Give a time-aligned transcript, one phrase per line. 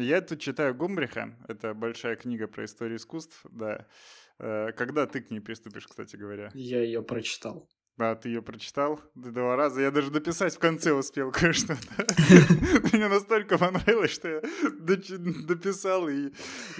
[0.00, 3.86] Я тут читаю Гумбриха, это большая книга про историю искусств, да.
[4.38, 6.50] Э, когда ты к ней приступишь, кстати говоря?
[6.54, 7.68] Я ее прочитал.
[7.98, 9.82] А, ты ее прочитал два раза.
[9.82, 11.76] Я даже дописать в конце успел кое-что.
[12.92, 14.40] Мне настолько понравилось, что я
[14.78, 16.30] дописал и,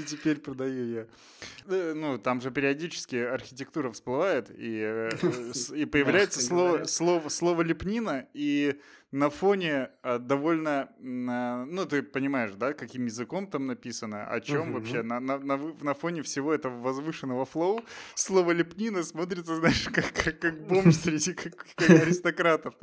[0.07, 1.09] теперь продаю ее.
[1.66, 5.11] Э, ну, там же периодически архитектура всплывает, и, э,
[5.87, 8.80] появляется слово лепнина, и
[9.13, 10.89] на фоне а, довольно,
[11.29, 14.73] а, ну ты понимаешь, да, каким языком там написано, о чем uh-huh.
[14.73, 17.85] вообще, на, на, на, на фоне всего этого возвышенного флоу
[18.15, 22.75] слово лепнина смотрится, знаешь, как, как, как бомж среди как, как аристократов.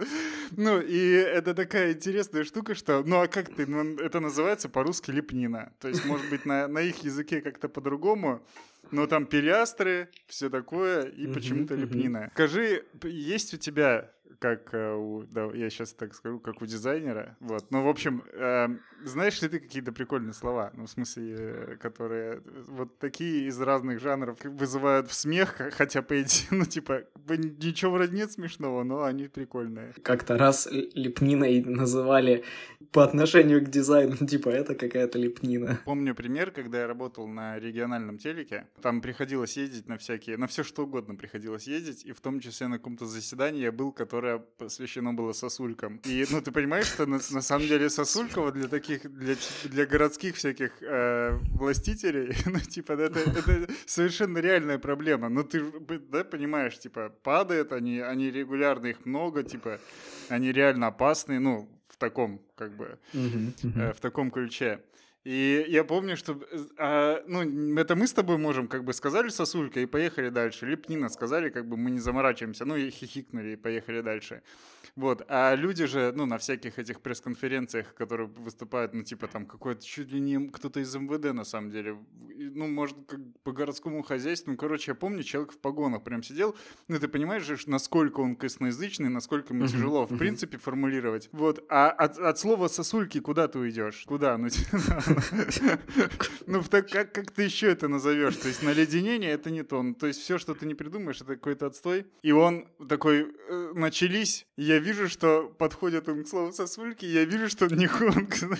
[0.51, 5.11] Ну, и это такая интересная штука, что, ну а как ты, ну, это называется по-русски
[5.11, 8.45] лепнина, то есть, может быть, на, на их языке как-то по-другому,
[8.91, 12.31] но там пилястры, все такое, и почему-то лепнина.
[12.33, 17.35] Скажи, есть у тебя как э, у, да, я сейчас так скажу, как у дизайнера.
[17.39, 17.65] Вот.
[17.71, 18.67] Ну, в общем, э,
[19.03, 20.71] знаешь ли ты какие-то прикольные слова?
[20.75, 26.21] Ну, в смысле, э, которые вот такие из разных жанров вызывают в смех, хотя, по
[26.21, 29.93] идее, ну, типа, ничего вроде нет смешного, но они прикольные.
[30.03, 32.43] Как-то раз лепниной называли
[32.91, 35.79] по отношению к дизайну, типа, это какая-то лепнина.
[35.85, 40.63] Помню пример, когда я работал на региональном телеке, там приходилось ездить на всякие, на все
[40.63, 45.13] что угодно приходилось ездить, и в том числе на каком-то заседании я был, которое посвящено
[45.13, 46.01] было сосулькам.
[46.05, 49.85] И, ну, ты понимаешь, что на, на самом деле сосулька вот для таких, для, для
[49.85, 55.29] городских всяких э, властителей, ну, типа, это, это совершенно реальная проблема.
[55.29, 55.63] Ну, ты,
[56.11, 59.79] да, понимаешь, типа, падает, они, они регулярно, их много, типа,
[60.29, 62.97] они реально опасные, ну, в таком, как бы.
[63.13, 64.79] Э, в таком ключе.
[65.27, 66.39] И я помню, что,
[66.77, 67.41] а, ну,
[67.77, 70.65] это мы с тобой можем, как бы, сказали сосулька и поехали дальше.
[70.65, 74.41] Лепнина сказали, как бы, мы не заморачиваемся, ну, и хихикнули и поехали дальше.
[74.95, 79.85] Вот, а люди же, ну, на всяких этих пресс-конференциях, которые выступают, ну, типа, там, какой-то
[79.85, 81.97] чуть ли не кто-то из МВД, на самом деле,
[82.35, 86.55] ну, может, как по городскому хозяйству, ну, короче, я помню, человек в погонах прям сидел,
[86.87, 91.29] ну, ты понимаешь же, насколько он косноязычный, насколько ему тяжело, в принципе, формулировать.
[91.31, 94.03] Вот, а от, от слова сосульки куда ты уйдешь?
[94.05, 94.37] Куда?
[94.37, 94.47] Ну,
[96.47, 98.35] ну так как, как ты еще это назовешь?
[98.37, 99.81] То есть наледенение это не то.
[99.81, 102.07] Ну, то есть все, что ты не придумаешь, это какой-то отстой.
[102.23, 107.49] И он такой, э, начались, я вижу, что подходит он к слову сосульки, я вижу,
[107.49, 108.59] что он не знаешь,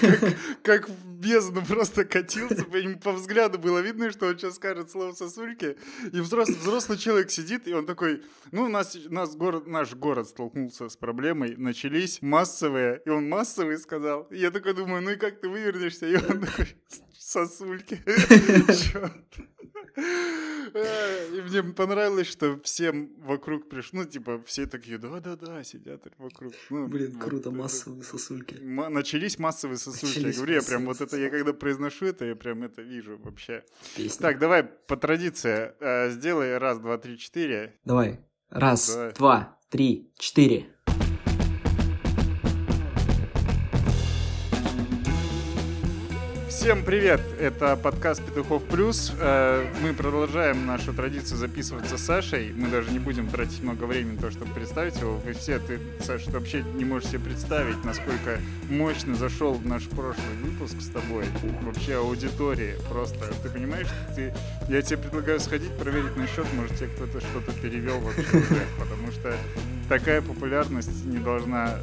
[0.00, 4.90] как, как в бездну просто катился, по, по взгляду было видно, что он сейчас скажет
[4.90, 5.76] слово сосульки,
[6.12, 8.22] и взрослый, взрослый человек сидит, и он такой,
[8.52, 13.78] ну, у нас, нас город, наш город столкнулся с проблемой, начались массовые, и он массовые
[13.78, 14.22] сказал.
[14.30, 16.06] И я такой думаю, ну и как ты вывернешься?
[16.06, 16.76] И он такой,
[17.18, 18.02] сосульки.
[19.98, 26.52] И мне понравилось, что всем вокруг пришло, ну, типа, все такие, да-да-да, сидят вокруг.
[26.70, 28.54] Ну, Блин, вот, круто, массовые сосульки.
[28.54, 30.18] Начались массовые сосульки.
[30.18, 33.18] Начались я говорю, я прям вот это, я когда произношу это, я прям это вижу
[33.18, 33.64] вообще.
[33.96, 34.20] Песня.
[34.20, 37.78] Так, давай по традиции э, сделай раз, два, три, четыре.
[37.84, 38.20] Давай.
[38.50, 39.12] Раз, давай.
[39.14, 40.66] два, три, четыре.
[46.68, 47.22] Всем привет!
[47.40, 49.10] Это подкаст Петухов Плюс.
[49.18, 52.52] Э, мы продолжаем нашу традицию записываться с Сашей.
[52.52, 55.16] Мы даже не будем тратить много времени на то, чтобы представить его.
[55.16, 60.36] Вы все, ты, Саша, вообще не можешь себе представить, насколько мощно зашел в наш прошлый
[60.42, 61.24] выпуск с тобой.
[61.62, 63.32] Вообще аудитории просто.
[63.42, 64.34] Ты понимаешь, ты,
[64.68, 69.10] я тебе предлагаю сходить, проверить на счет, может тебе кто-то что-то перевел вообще уже, потому
[69.12, 69.34] что
[69.88, 71.78] такая популярность не должна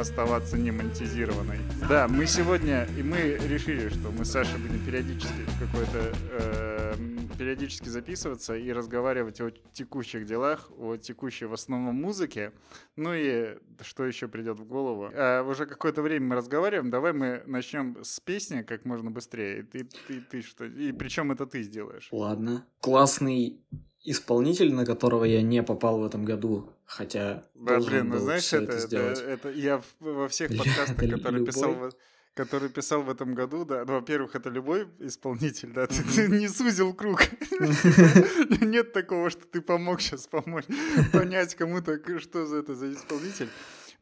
[0.00, 1.58] оставаться не монетизированной.
[1.88, 6.94] Да, мы сегодня, и мы решили, что мы с Сашей будем периодически какой-то э,
[7.38, 12.52] периодически записываться и разговаривать о текущих делах, о текущей в основном музыке.
[12.96, 15.10] Ну и что еще придет в голову.
[15.12, 16.90] А уже какое-то время мы разговариваем.
[16.90, 19.64] Давай мы начнем с песни как можно быстрее.
[19.64, 20.64] Ты, ты, ты что?
[20.64, 22.08] И причем это ты сделаешь.
[22.10, 22.66] Ладно.
[22.80, 23.60] Классный
[24.04, 28.72] исполнитель, на которого я не попал в этом году, хотя да, блин, ну знаешь, это,
[28.72, 31.92] это, это, это я во всех подкастах, которые писал,
[32.34, 36.48] который писал в этом году, да, ну, во-первых, это любой исполнитель, да, ты, ты не
[36.48, 37.22] сузил круг.
[38.60, 40.64] Нет такого, что ты помог сейчас помочь
[41.12, 43.48] понять кому-то, что за это за исполнитель.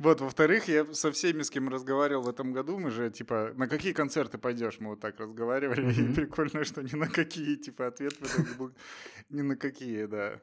[0.03, 3.69] Вот, во-вторых, я со всеми, с кем разговаривал в этом году, мы же, типа, на
[3.69, 6.11] какие концерты пойдешь, мы вот так разговаривали, mm-hmm.
[6.11, 8.73] и прикольно, что ни на какие, типа, ответ в итоге был
[9.31, 10.41] ни на какие, да.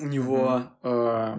[0.00, 1.36] У него э,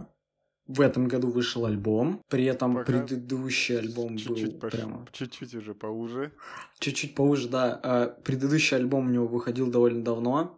[0.68, 5.06] в этом году вышел альбом, при этом Пока предыдущий альбом чуть-чуть был прямо...
[5.12, 6.32] Чуть-чуть уже поуже.
[6.80, 7.82] Чуть-чуть поуже, да.
[7.84, 10.58] Э, предыдущий альбом у него выходил довольно давно.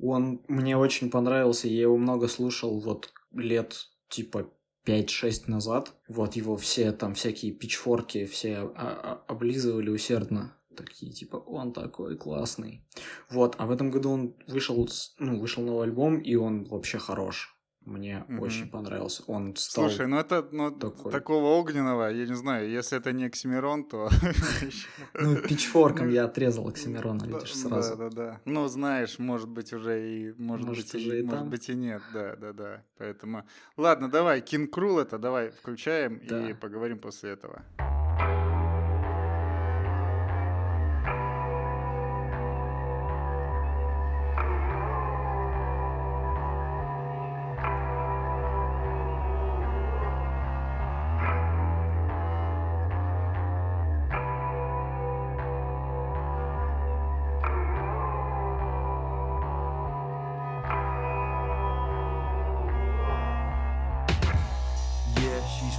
[0.00, 4.50] Он мне очень понравился, я его много слушал вот лет типа
[4.86, 5.92] 5-6 назад.
[6.08, 10.56] Вот его все там всякие пичфорки все облизывали усердно.
[10.76, 12.86] Такие, типа, он такой классный.
[13.28, 14.88] Вот, а в этом году он вышел,
[15.18, 17.59] ну, вышел новый альбом, и он вообще хорош.
[17.90, 18.40] Мне mm-hmm.
[18.40, 19.24] очень понравился.
[19.26, 21.10] Он стал Слушай, ну это ну, такой...
[21.10, 24.08] такого огненного, я не знаю, если это не Оксимирон, то...
[25.14, 27.96] Ну, пичфорком я отрезал Оксимирона, видишь, сразу.
[27.96, 28.40] Да, да, да.
[28.44, 30.32] Ну, знаешь, может быть, уже и...
[30.38, 32.84] Может, быть, уже и Может быть, и нет, да, да, да.
[32.98, 33.44] Поэтому...
[33.76, 37.64] Ладно, давай, Кинг Крул это давай включаем и поговорим после этого.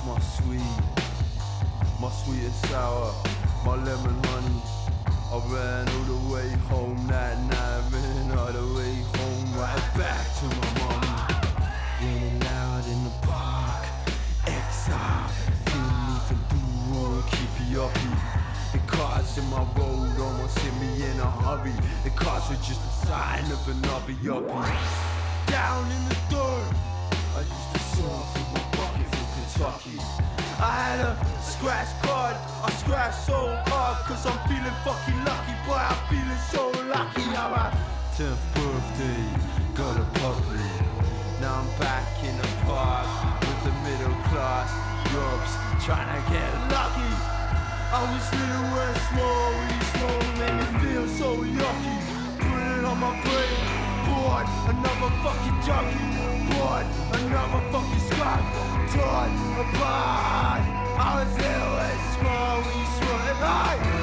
[0.06, 0.62] my sweet,
[2.00, 3.14] my sweet and sour,
[3.66, 4.62] my lemon honey.
[5.32, 10.26] I ran all the way home that night, ran all the way home, right back
[10.40, 11.08] to my mommy.
[12.02, 13.86] Running loud in the park,
[14.48, 15.30] exile,
[15.66, 17.94] didn't even do wrong, keep you up.
[18.74, 21.74] The cars in my road almost hit me in a hurry.
[22.04, 24.16] The cars were just a sign of an uppy.
[25.48, 26.74] Down in the dirt,
[27.36, 28.51] I used to surf.
[29.62, 30.00] Fuck you.
[30.58, 32.34] I had a scratch card,
[32.66, 37.22] I scratch so hard, cause I'm feeling fucking lucky, boy, I'm feeling so lucky.
[37.30, 37.70] Now my
[38.18, 39.22] 10th birthday,
[39.78, 40.66] got a puppy.
[41.46, 43.06] Now I'm back in the park
[43.46, 44.74] with the middle class,
[45.14, 45.54] groups
[45.86, 47.14] trying to get lucky.
[47.94, 51.98] I was little and small, really small, made me feel so yucky.
[52.42, 53.61] Put it on my brain.
[54.32, 56.56] Todd, another fucking junkie.
[56.56, 58.40] Blood, another fucking Scott.
[58.94, 59.76] torn apart.
[59.76, 60.62] blood.
[60.98, 63.22] I was ill and small, we swore.
[63.92, 64.01] And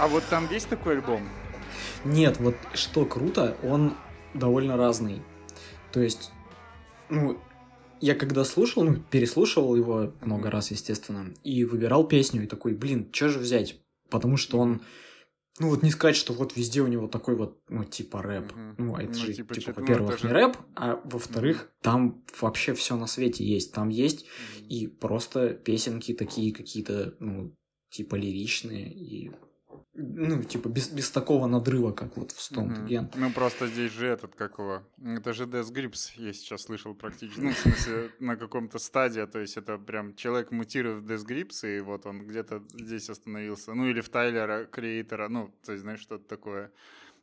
[0.00, 1.28] А вот там есть такой альбом?
[2.06, 3.92] Нет, вот что круто, он
[4.32, 5.20] довольно разный.
[5.92, 6.32] То есть,
[7.10, 7.38] ну,
[8.00, 13.10] я когда слушал, ну, переслушивал его много раз, естественно, и выбирал песню, и такой, блин,
[13.12, 13.78] что же взять?
[14.08, 14.80] Потому что он,
[15.58, 18.54] ну, вот не сказать, что вот везде у него такой вот, ну, типа рэп.
[18.78, 20.28] Ну, а это ну, же, типа, типа ну, во-первых, же...
[20.28, 23.74] не рэп, а во-вторых, там вообще все на свете есть.
[23.74, 24.24] Там есть
[24.66, 27.54] и просто песенки такие какие-то, ну,
[27.90, 29.30] типа лиричные, и
[29.94, 33.14] ну, типа, без, без такого надрыва, как вот в Stomp mm-hmm.
[33.16, 37.40] Ну, просто здесь же этот, как его, это же Death Grips, я сейчас слышал практически,
[37.40, 41.76] ну, в смысле, на каком-то стадии, то есть это прям человек мутирует в Death Grips,
[41.76, 46.00] и вот он где-то здесь остановился, ну, или в Тайлера, креатора, ну, то есть, знаешь,
[46.00, 46.70] что-то такое.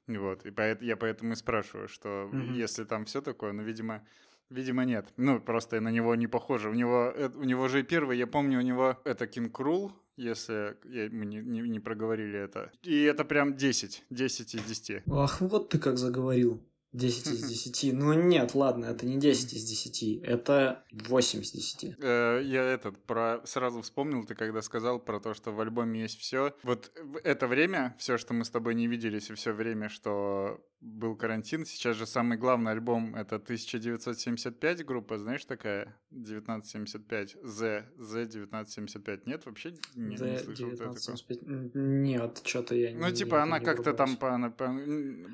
[0.08, 2.54] Вот, и поэт, я поэтому и спрашиваю, что mm-hmm.
[2.54, 4.04] если там все такое, ну, видимо,
[4.50, 5.08] Видимо, нет.
[5.18, 6.70] Ну, просто на него не похоже.
[6.70, 10.77] У него, э, у него же первый, я помню, у него это Кинг Крул, если
[10.86, 12.72] я, мы не, не, не проговорили это.
[12.84, 14.06] И это прям 10.
[14.10, 15.04] 10 из 10.
[15.12, 16.62] Ах, вот ты как заговорил.
[16.94, 17.94] 10 из 10.
[17.94, 21.96] Ну нет, ладно, это не 10 из 10, это 8 из 10.
[22.00, 26.20] Э, я этот про сразу вспомнил, ты когда сказал про то, что в альбоме есть
[26.20, 26.56] все.
[26.63, 26.92] Вот
[27.24, 31.65] это время, все, что мы с тобой не виделись, и все время, что был карантин.
[31.65, 35.96] Сейчас же самый главный альбом это 1975 группа, знаешь такая?
[36.12, 39.22] 1975, Z, Z1975.
[39.25, 41.75] Нет, вообще не, Z не слышал 1975.
[41.75, 44.79] Нет, что-то я ну, не Ну, типа, она как-то там по, по,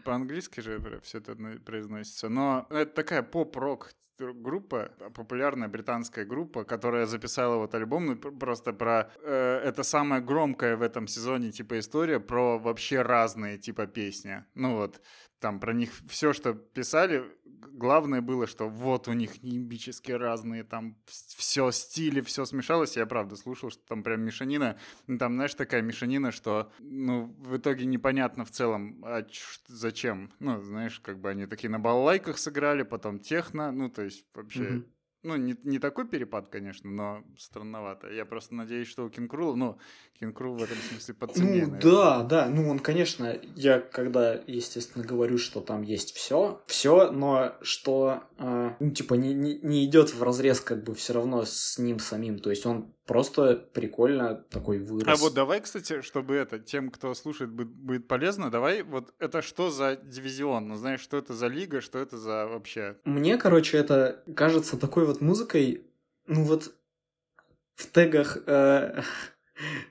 [0.06, 1.36] по-английски же все это
[1.66, 2.30] произносится.
[2.30, 9.12] Но это такая поп-рок группа, популярная британская группа, которая записала вот альбом, ну, просто про...
[9.22, 14.44] Э, это самая громкая в этом сезоне, типа, история про вообще разные, типа, песни.
[14.56, 15.02] Ну вот,
[15.40, 17.24] там про них все, что писали,
[17.72, 22.98] главное было, что вот у них нимбически разные, там все стили, все смешалось.
[22.98, 24.78] Я правда слушал, что там прям мешанина.
[25.08, 29.26] Ну, там, знаешь, такая мешанина, что, ну, в итоге непонятно в целом, а
[29.68, 30.32] зачем.
[30.40, 34.64] Ну, знаешь, как бы они такие на балалайках сыграли, потом техно, ну, то есть вообще...
[34.64, 34.93] Mm-hmm
[35.24, 38.10] ну, не, не такой перепад, конечно, но странновато.
[38.12, 39.78] Я просто надеюсь, что у Кинкрула, ну,
[40.20, 41.82] Кинкрул в этом смысле по цене, Ну, наверное.
[41.82, 47.56] да, да, ну, он, конечно, я когда, естественно, говорю, что там есть все, все, но
[47.62, 51.78] что, э, ну, типа, не, не, не идет в разрез, как бы, все равно с
[51.80, 52.40] ним самим.
[52.40, 55.08] То есть он просто прикольно такой вырос.
[55.08, 59.70] А вот давай, кстати, чтобы это, тем, кто слушает, будет, полезно, давай, вот это что
[59.70, 60.68] за дивизион?
[60.68, 62.98] Ну, знаешь, что это за лига, что это за вообще?
[63.04, 65.86] Мне, короче, это кажется такой вот музыкой,
[66.28, 66.74] ну вот
[67.76, 69.02] в тегах э,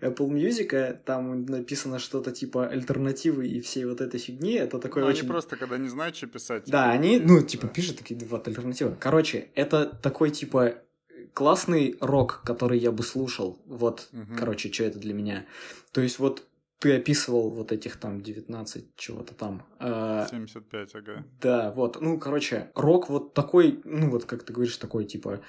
[0.00, 4.54] Apple Music там написано что-то типа альтернативы и всей вот этой фигни.
[4.54, 5.20] Это такой ну, очень...
[5.20, 6.64] они просто, когда не знают, что писать.
[6.66, 6.90] Да, типа...
[6.90, 7.72] они, ну, типа, да.
[7.72, 8.96] пишут такие вот альтернативы.
[8.98, 10.76] Короче, это такой, типа,
[11.34, 13.60] классный рок, который я бы слушал.
[13.66, 14.36] Вот, угу.
[14.38, 15.46] короче, что это для меня.
[15.92, 16.46] То есть вот
[16.82, 19.62] ты описывал вот этих там 19 чего-то там.
[19.78, 21.24] 75, а, ага.
[21.40, 22.00] Да, вот.
[22.00, 25.42] Ну, короче, рок вот такой, ну, вот как ты говоришь, такой, типа,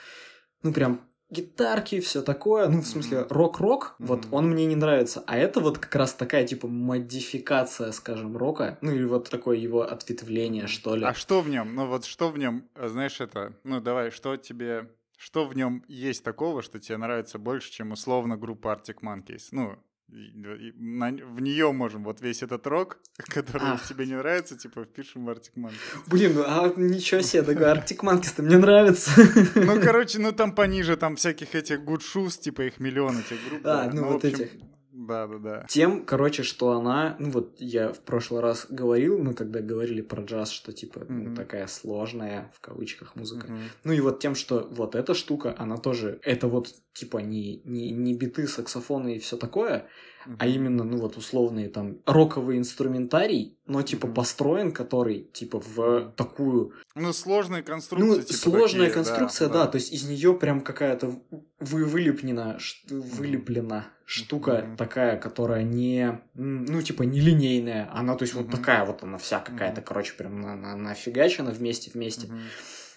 [0.61, 2.69] ну, прям гитарки, все такое.
[2.69, 3.33] Ну, в смысле, mm-hmm.
[3.33, 4.05] рок-рок, mm-hmm.
[4.05, 5.23] вот он мне не нравится.
[5.25, 8.77] А это вот как раз такая, типа, модификация, скажем, рока.
[8.81, 11.03] Ну, или вот такое его ответвление, что ли.
[11.03, 11.73] А что в нем?
[11.73, 13.53] Ну, вот что в нем, знаешь, это...
[13.63, 14.87] Ну, давай, что тебе
[15.23, 19.47] что в нем есть такого, что тебе нравится больше, чем условно группа Arctic Monkeys?
[19.51, 23.87] Ну, на, в нее можем вот весь этот рок, который Ах.
[23.87, 25.79] тебе не нравится, типа впишем в Arctic Monkeys.
[26.07, 29.11] Блин, ну а ничего себе, такой Arctic Monkeys-то мне нравится.
[29.55, 33.61] Ну, короче, ну там пониже, там всяких этих Good Shoes, типа их миллион этих групп.
[33.63, 34.51] А, ну, ну вот этих.
[34.93, 35.65] Да, да, да.
[35.67, 40.21] Тем, короче, что она, ну вот я в прошлый раз говорил, мы когда говорили про
[40.23, 41.29] джаз, что типа mm-hmm.
[41.29, 43.47] ну, такая сложная в кавычках музыка.
[43.47, 43.69] Mm-hmm.
[43.85, 47.89] Ну и вот тем, что вот эта штука, она тоже, это вот типа не, не,
[47.89, 49.87] не биты, саксофоны и все такое,
[50.25, 50.35] mm-hmm.
[50.39, 54.13] а именно, ну вот условные там роковый инструментарий, но типа mm-hmm.
[54.13, 56.73] построен который типа в такую...
[56.95, 58.07] Ну сложная конструкция.
[58.07, 61.19] Ну типа сложная такие, конструкция, да, да, да, то есть из нее прям какая-то
[61.59, 62.57] вы вылеплена,
[62.89, 64.77] вылеплена штука mm-hmm.
[64.77, 67.89] такая, которая не, ну, типа, не линейная.
[67.93, 68.43] Она, то есть, mm-hmm.
[68.43, 69.85] вот такая вот она вся какая-то, mm-hmm.
[69.85, 72.27] короче, прям на, на, нафигачена вместе-вместе.
[72.27, 72.39] Mm-hmm.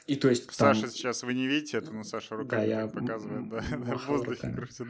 [0.07, 0.91] И то есть Саша там...
[0.91, 4.87] сейчас, вы не видите это, но Саша руками да, я показывает, да, в воздухе крутит.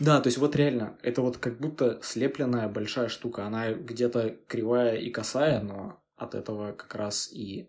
[0.00, 3.44] Да, то есть вот реально, это вот как будто слепленная большая штука.
[3.46, 7.68] Она где-то кривая и косая, но от этого как раз и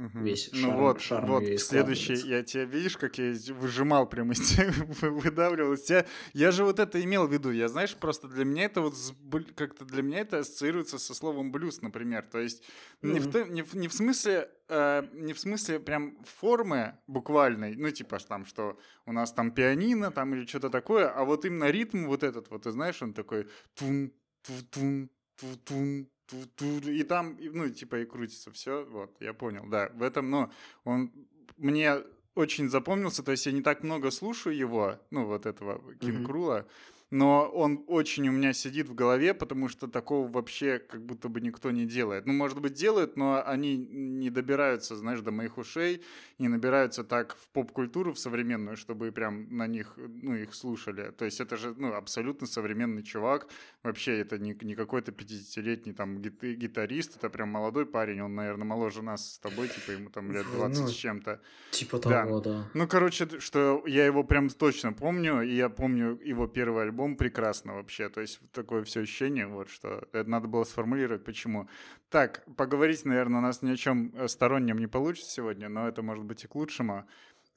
[0.00, 0.18] Угу.
[0.20, 4.72] Весь ну вот, шарм вот следующий, я тебя видишь, как я выжимал прямо из тебя,
[5.10, 6.06] выдавливал из тебя.
[6.32, 7.50] Я же вот это имел в виду.
[7.50, 8.94] Я, знаешь, просто для меня это вот
[9.54, 12.22] как-то для меня это ассоциируется со словом блюз, например.
[12.22, 12.62] То есть
[13.02, 13.12] mm-hmm.
[13.12, 17.90] не, в, не, в, не в смысле э, не в смысле прям формы буквальной, ну
[17.90, 22.06] типа там, что у нас там пианино там или что-то такое, а вот именно ритм
[22.06, 26.08] вот этот вот, ты знаешь, он такой тун тун тун тун
[26.60, 30.50] и там, ну, типа, и крутится все, вот, я понял, да, в этом, но
[30.84, 31.12] он
[31.56, 31.96] мне
[32.34, 36.60] очень запомнился, то есть я не так много слушаю его, ну, вот этого Кинг Крула,
[36.60, 36.70] mm-hmm
[37.10, 41.40] но он очень у меня сидит в голове, потому что такого вообще как будто бы
[41.40, 42.26] никто не делает.
[42.26, 46.02] Ну, может быть, делают, но они не добираются, знаешь, до моих ушей,
[46.38, 51.10] не набираются так в поп-культуру, в современную, чтобы прям на них, ну, их слушали.
[51.10, 53.48] То есть это же, ну, абсолютно современный чувак.
[53.82, 59.02] Вообще это не, не какой-то 50-летний там гитарист, это прям молодой парень, он, наверное, моложе
[59.02, 61.40] нас с тобой, типа ему там лет 20 ну, с чем-то.
[61.72, 62.50] Типа того, да.
[62.50, 62.70] да.
[62.74, 67.16] Ну, короче, что я его прям точно помню, и я помню его первый альбом, альбом
[67.16, 68.08] прекрасно вообще.
[68.08, 71.68] То есть такое все ощущение, вот что это надо было сформулировать, почему.
[72.10, 76.02] Так, поговорить, наверное, у нас ни о чем э, стороннем не получится сегодня, но это
[76.02, 77.04] может быть и к лучшему.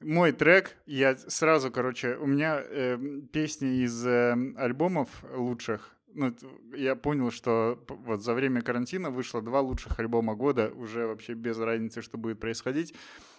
[0.00, 2.98] Мой трек, я сразу, короче, у меня э,
[3.32, 6.34] песни из э, альбомов лучших, ну,
[6.76, 11.58] я понял, что вот за время карантина вышло два лучших альбома года, уже вообще без
[11.58, 12.94] разницы, что будет происходить.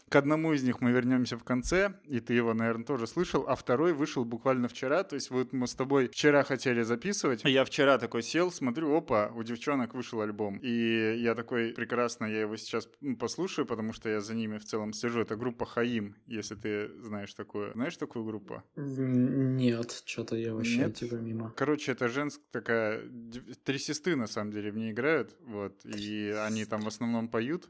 [0.09, 3.55] К одному из них мы вернемся в конце, и ты его, наверное, тоже слышал, а
[3.55, 5.03] второй вышел буквально вчера.
[5.03, 7.43] То есть вот мы с тобой вчера хотели записывать.
[7.43, 10.57] Я вчера такой сел, смотрю, опа, у девчонок вышел альбом.
[10.57, 12.87] И я такой, прекрасно, я его сейчас
[13.19, 15.21] послушаю, потому что я за ними в целом слежу.
[15.21, 17.73] Это группа Хаим, если ты знаешь такую.
[17.73, 18.63] Знаешь такую группу?
[18.75, 20.95] Нет, что-то я вообще Нет?
[20.95, 21.51] типа мимо.
[21.55, 23.01] Короче, это женская такая...
[23.63, 27.69] Три сестры, на самом деле, в ней играют, вот, и они там в основном поют.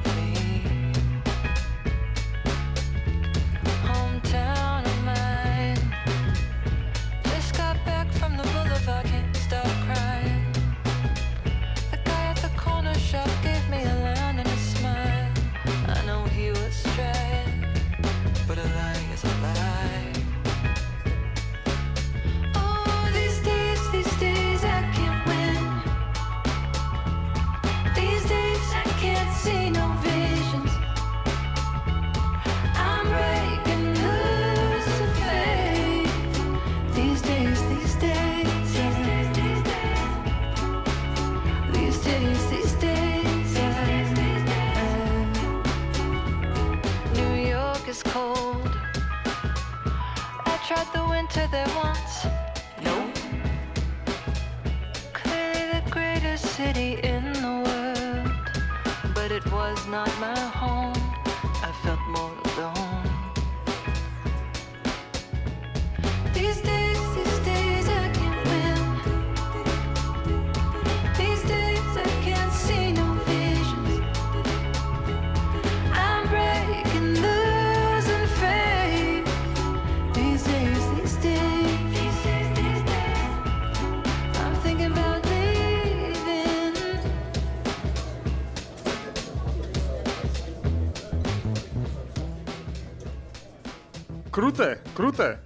[95.01, 95.43] Круто.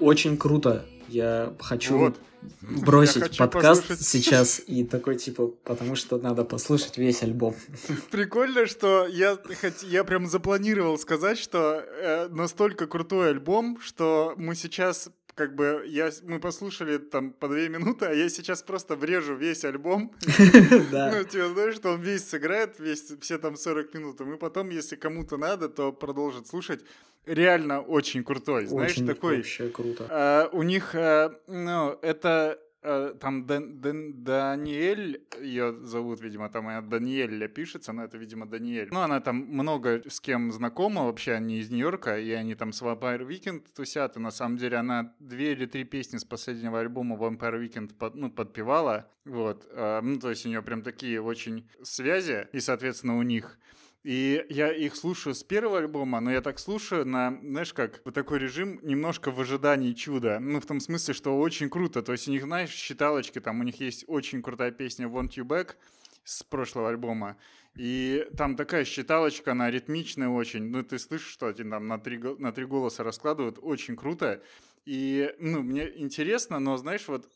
[0.00, 0.84] Очень круто.
[1.08, 2.16] Я хочу Вот.
[2.60, 4.06] бросить Я хочу подкаст послушать.
[4.06, 7.56] сейчас и такой типа, потому что надо послушать весь альбом.
[8.10, 14.54] Прикольно, что я, хот- я прям запланировал сказать, что э, настолько крутой альбом, что мы
[14.54, 19.36] сейчас как бы я, мы послушали там по две минуты, а я сейчас просто врежу
[19.36, 20.12] весь альбом.
[20.28, 24.68] Ну, тебе знаешь, что он весь сыграет, весь, все там 40 минут, и мы потом,
[24.68, 26.80] если кому-то надо, то продолжит слушать.
[27.26, 29.36] Реально очень крутой, знаешь, Очень такой...
[29.38, 30.06] вообще круто.
[30.08, 36.68] Э, у них, э, ну, это э, там Дан- Дан- Даниэль, ее зовут, видимо, там
[36.68, 38.88] она Даниэль пишется, но это, видимо, Даниэль.
[38.92, 42.80] Ну, она там много с кем знакома, вообще они из Нью-Йорка, и они там с
[42.80, 47.16] Vampire Weekend тусят, и на самом деле она две или три песни с последнего альбома
[47.16, 51.68] Vampire Weekend под, ну, подпевала, вот, Э, ну, то есть у нее прям такие очень
[51.82, 53.58] связи, и, соответственно, у них
[54.06, 58.14] и я их слушаю с первого альбома, но я так слушаю на, знаешь, как вот
[58.14, 60.38] такой режим немножко в ожидании чуда.
[60.38, 62.02] Ну, в том смысле, что очень круто.
[62.02, 65.42] То есть у них, знаешь, считалочки, там у них есть очень крутая песня Want You
[65.42, 65.74] Back
[66.22, 67.36] с прошлого альбома.
[67.74, 70.62] И там такая считалочка, она ритмичная очень.
[70.70, 73.58] Ну, ты слышишь, что они там на три, на три голоса раскладывают.
[73.60, 74.40] Очень круто.
[74.84, 77.28] И, ну, мне интересно, но, знаешь, вот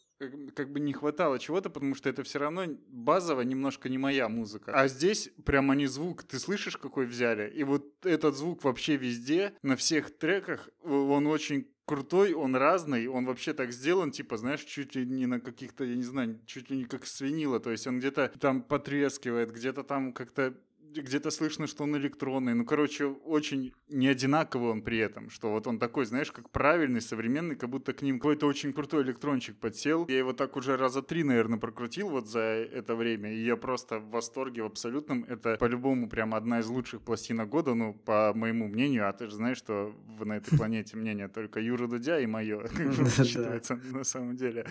[0.54, 4.72] как, бы не хватало чего-то, потому что это все равно базово немножко не моя музыка.
[4.74, 7.50] А здесь прям они звук, ты слышишь, какой взяли?
[7.50, 13.24] И вот этот звук вообще везде, на всех треках, он очень крутой, он разный, он
[13.24, 16.76] вообще так сделан, типа, знаешь, чуть ли не на каких-то, я не знаю, чуть ли
[16.76, 20.54] не как свинила, то есть он где-то там потрескивает, где-то там как-то
[20.94, 22.54] где-то слышно, что он электронный.
[22.54, 27.00] Ну, короче, очень не одинаковый он при этом, что вот он такой, знаешь, как правильный,
[27.00, 30.06] современный, как будто к ним какой-то очень крутой электрончик подсел.
[30.08, 33.98] Я его так уже раза три, наверное, прокрутил вот за это время, и я просто
[33.98, 35.24] в восторге в абсолютном.
[35.28, 39.36] Это по-любому прям одна из лучших пластинок года, ну, по моему мнению, а ты же
[39.36, 42.68] знаешь, что на этой планете мнение только Юра Дудя и мое,
[43.16, 43.24] Да.
[43.24, 44.66] считается на самом деле.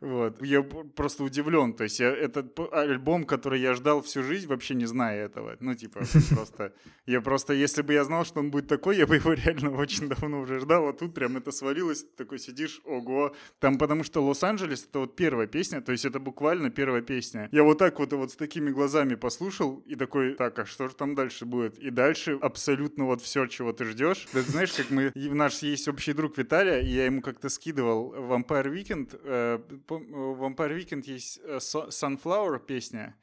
[0.00, 0.42] Вот.
[0.42, 1.72] Я просто удивлен.
[1.74, 5.56] То есть я, это п- альбом, который я ждал всю жизнь, вообще не зная этого.
[5.60, 6.72] Ну, типа, просто...
[7.06, 10.08] Я просто, если бы я знал, что он будет такой, я бы его реально очень
[10.08, 10.88] давно уже ждал.
[10.88, 13.34] А тут прям это свалилось, такой сидишь, ого.
[13.60, 17.48] Там потому что Лос-Анджелес— это вот первая песня, то есть это буквально первая песня.
[17.52, 20.94] Я вот так вот, вот с такими глазами послушал и такой, так, а что же
[20.94, 21.78] там дальше будет?
[21.78, 24.26] И дальше абсолютно вот все, чего ты ждешь.
[24.32, 25.12] Ты знаешь, как мы...
[25.14, 29.18] нас есть общий друг Виталия, и я ему как-то скидывал Vampire Weekend.
[29.22, 33.16] э, Vampire Weekend есть э, Sunflower песня.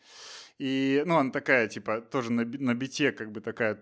[0.57, 3.81] И, ну, она такая, типа, тоже на, на бите, как бы такая...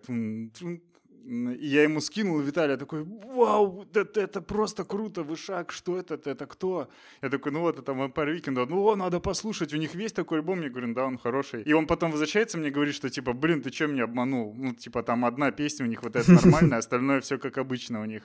[1.25, 6.15] И я ему скинул, и Виталий такой, вау, это, это просто круто, Вышак, что это,
[6.15, 6.89] это кто?
[7.21, 10.39] Я такой, ну вот, это Vampire Weekend, ну, о, надо послушать, у них весь такой
[10.39, 11.63] альбом, я говорю, да, он хороший.
[11.63, 14.53] И он потом возвращается, мне говорит, что, типа, блин, ты что меня обманул?
[14.53, 18.05] Ну, типа, там одна песня у них, вот это нормально, остальное все как обычно у
[18.05, 18.23] них.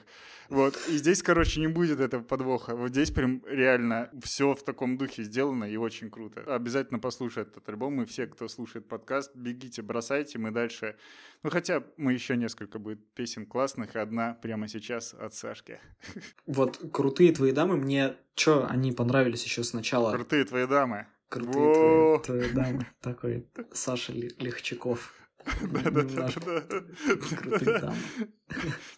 [0.49, 2.75] Вот, и здесь, короче, не будет этого подвоха.
[2.75, 6.41] Вот здесь прям реально все в таком духе сделано и очень круто.
[6.53, 10.97] Обязательно послушать этот альбом, и все, кто слушает подкаст, бегите, бросайте, мы дальше...
[11.43, 15.79] Ну, хотя мы еще несколько будем будет песен классных, одна прямо сейчас от Сашки.
[16.47, 20.11] Вот крутые твои дамы, мне чё, они понравились еще сначала.
[20.11, 21.05] Крутые твои дамы.
[21.29, 22.19] Крутые Во!
[22.19, 22.87] твои, твои дамы.
[23.01, 25.13] Такой Саша Легчаков.
[25.61, 27.93] Да-да-да-да.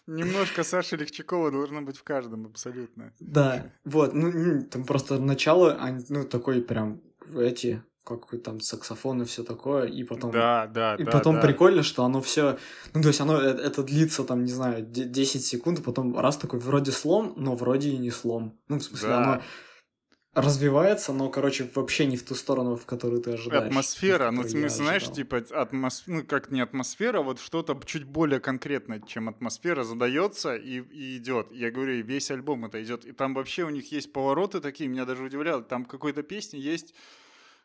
[0.06, 3.12] Немножко Саши Легчакова должно быть в каждом, абсолютно.
[3.20, 7.02] Да, вот, ну, там просто начало, они, ну, такой прям
[7.36, 10.30] эти, какой там саксофон и все такое, и потом...
[10.30, 11.42] Да, да, И да, потом да.
[11.42, 12.58] прикольно, что оно все,
[12.94, 16.18] ну то есть оно э- это длится там, не знаю, де- 10 секунд, а потом
[16.18, 18.58] раз такой вроде слом, но вроде и не слом.
[18.68, 19.22] Ну в смысле Да.
[19.22, 19.42] оно
[20.34, 23.66] развивается, но короче вообще не в ту сторону, в которую ты ожидаешь.
[23.66, 25.16] Атмосфера, ну, смысле, знаешь, ожидал.
[25.16, 26.04] типа, атмос...
[26.06, 31.48] ну, как не атмосфера, вот что-то чуть более конкретное, чем атмосфера, задается и, и идет.
[31.52, 33.04] Я говорю, весь альбом это идет.
[33.04, 35.62] И там вообще у них есть повороты такие, меня даже удивляло.
[35.62, 36.94] Там какой-то песни есть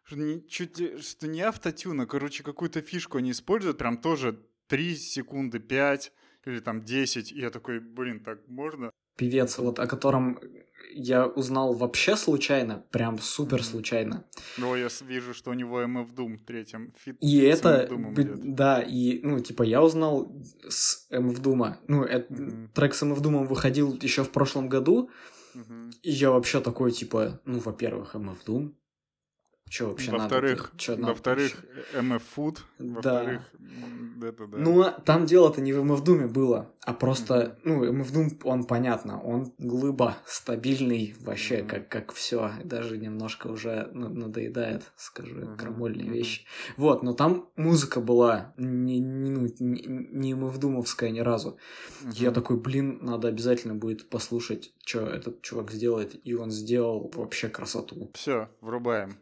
[0.07, 4.39] что не- чуть ли- что не автотюн, а, короче, какую-то фишку они используют, прям тоже
[4.67, 6.11] 3 секунды, 5
[6.45, 7.31] или там 10.
[7.33, 8.91] И я такой, блин, так можно?
[9.17, 10.39] Певец, вот о котором
[10.93, 14.23] я узнал вообще случайно, прям супер случайно.
[14.57, 17.89] Но я с- вижу, что у него MF Doom в третьем фит И это,
[18.43, 20.31] да, и, ну, типа, я узнал
[20.69, 21.75] с MF Doom.
[21.87, 22.69] Ну, это, Мгм.
[22.73, 25.09] трек с MF Doom выходил еще в прошлом году,
[25.55, 25.89] Мгм.
[26.03, 28.73] и я вообще такой, типа, ну, во-первых, MF Doom.
[29.69, 31.03] Че вообще Во-вторых, надо?
[31.07, 31.65] Во-вторых?
[31.93, 32.93] MF Food, Да.
[32.95, 34.57] во-вторых, м, это да.
[34.57, 39.21] Ну, там дело-то не в MF Doom было, а просто, ну, MF Doom, он понятно,
[39.21, 41.67] он глыба, стабильный, вообще, Мгм.
[41.67, 46.13] как, как все, даже немножко уже на- надоедает, скажу, Мгм, крамольные мгм.
[46.13, 46.45] вещи.
[46.77, 51.57] Вот, но там музыка была не, не, ну, не, не MF Doom'овская ни разу.
[52.13, 52.35] Я Мгм.
[52.35, 58.09] такой, блин, надо обязательно будет послушать, что этот чувак сделает, и он сделал вообще красоту.
[58.13, 59.17] Все, врубаем.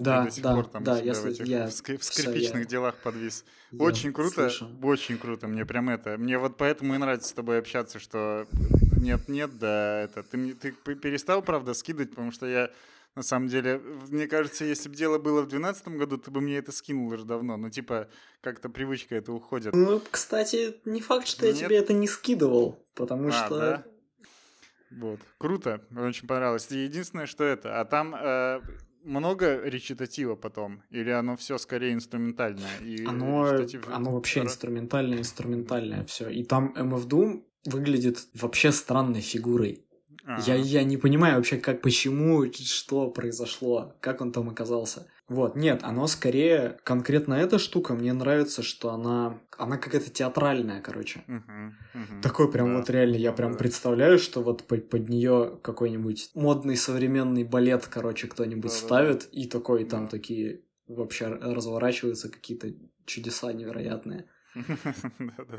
[0.00, 1.72] Ты Да, до сих да, пор там да, себя я в этих я- в
[2.04, 3.44] скрипичных я- делах подвис.
[3.70, 4.68] Я Очень круто, слышу.
[4.82, 5.46] очень круто.
[5.46, 6.16] Мне прям это.
[6.18, 8.46] Мне вот поэтому и нравится с тобой общаться, что
[9.00, 10.22] нет, нет, да, это.
[10.22, 12.70] Ты ты перестал, правда, скидывать, потому что я
[13.16, 16.58] на самом деле, мне кажется, если бы дело было в 2012 году, ты бы мне
[16.58, 17.56] это скинул уже давно.
[17.56, 18.08] Ну, типа,
[18.40, 19.74] как-то привычка это уходит.
[19.74, 21.60] Ну, кстати, не факт, что я Нет?
[21.60, 23.58] тебе это не скидывал, потому А, что...
[23.58, 23.84] да?
[24.92, 25.20] Вот.
[25.38, 25.80] Круто.
[25.96, 26.68] Очень понравилось.
[26.70, 27.80] Единственное, что это.
[27.80, 28.60] А там э,
[29.04, 30.82] много речитатива потом?
[30.90, 32.78] Или оно все скорее инструментальное?
[32.82, 36.28] И Оно, речитатив- оно вообще инструментальное, инструментальное все.
[36.28, 39.84] И там MF Doom выглядит вообще странной фигурой.
[40.24, 40.42] Ага.
[40.46, 45.06] Я, я не понимаю вообще, как, почему, что произошло, как он там оказался.
[45.30, 51.22] Вот, нет, оно скорее, конкретно эта штука, мне нравится, что она, она какая-то театральная, короче.
[51.28, 52.20] Мгм, мгм.
[52.20, 52.78] Такой прям Да.
[52.78, 53.58] вот реально, я Да, прям да.
[53.58, 58.86] представляю, что вот под, под нее какой-нибудь модный современный балет, короче, кто-нибудь Да-да-да.
[58.86, 60.10] ставит, и такой там Да.
[60.10, 62.74] такие вообще разворачиваются какие-то
[63.06, 64.26] чудеса невероятные.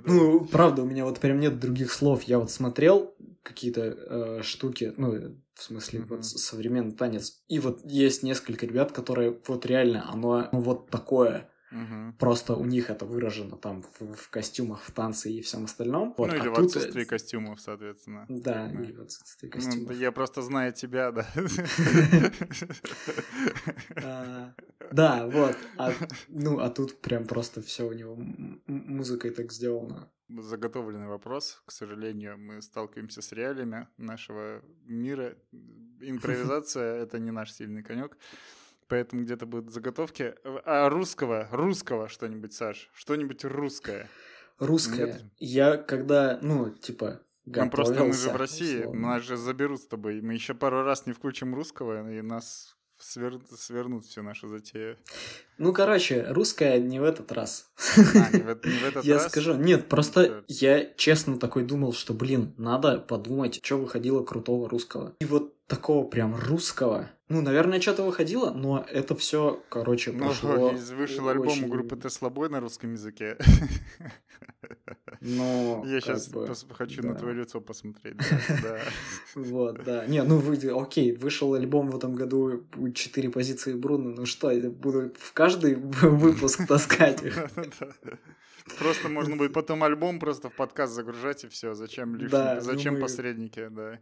[0.06, 2.24] Ну, правда, у меня вот прям нет других слов.
[2.24, 7.44] Я вот смотрел какие-то э, штуки, ну, в смысле, вот современный танец.
[7.48, 11.50] И вот есть несколько ребят, которые вот реально, оно ну, вот такое.
[11.72, 12.14] Мгм.
[12.20, 16.14] Просто у них это выражено там в, в костюмах, в танце и всем остальном.
[16.18, 18.26] Вот, Ну, или а в тут, э, отсутствии костюмов, соответственно.
[18.30, 18.84] Да, Да.
[18.84, 19.88] и в отсутствии Ну, костюмов.
[19.88, 21.28] да я просто знаю тебя, да.
[24.04, 24.54] А,
[24.92, 25.58] Да, вот.
[25.78, 25.94] А,
[26.28, 28.18] ну, а тут прям просто все у него
[28.68, 30.10] музыкой так сделано.
[30.30, 31.62] Заготовленный вопрос.
[31.66, 35.36] К сожалению, мы сталкиваемся с реалиями нашего мира.
[36.02, 38.18] Импровизация— это не наш сильный конек.
[38.92, 40.36] Поэтому где-то будут заготовки.
[40.66, 42.90] А русского, русского что-нибудь, Саш?
[42.94, 44.10] Что-нибудь русское?
[44.60, 45.06] Русская.
[45.06, 45.24] Нет?
[45.40, 49.02] Я когда, ну, типа, Ну, просто мы же в России, условно.
[49.14, 50.20] нас же заберут с тобой.
[50.22, 54.98] Мы еще пару раз не включим русского, и нас свер- свернут всю нашу затею.
[55.58, 57.72] Ну, короче, русская не в этот раз.
[57.98, 59.30] А, не в, не в этот Я раз?
[59.30, 65.16] скажу, нет, просто я честно такой думал, что, блин, надо подумать, что выходило крутого русского.
[65.22, 67.10] И вот такого прям русского.
[67.32, 70.72] Ну, наверное, что-то выходило, но это все, короче, Ну, прошло.
[70.76, 73.38] из- вышел альбом очень- группы Теслобой на русском языке.
[75.22, 77.20] Ну, Я сейчас бы, хочу на да.
[77.20, 78.18] твое лицо посмотреть.
[79.36, 80.06] Вот, да.
[80.08, 80.42] Не, ну
[80.82, 85.76] окей, вышел альбом в этом году четыре позиции Бруно, ну что, я буду в каждый
[85.76, 87.48] выпуск таскать их.
[88.80, 91.74] Просто можно будет потом альбом просто в подкаст загружать и все.
[91.74, 94.00] Зачем лишние, Да, зачем ну мы- посредники, да.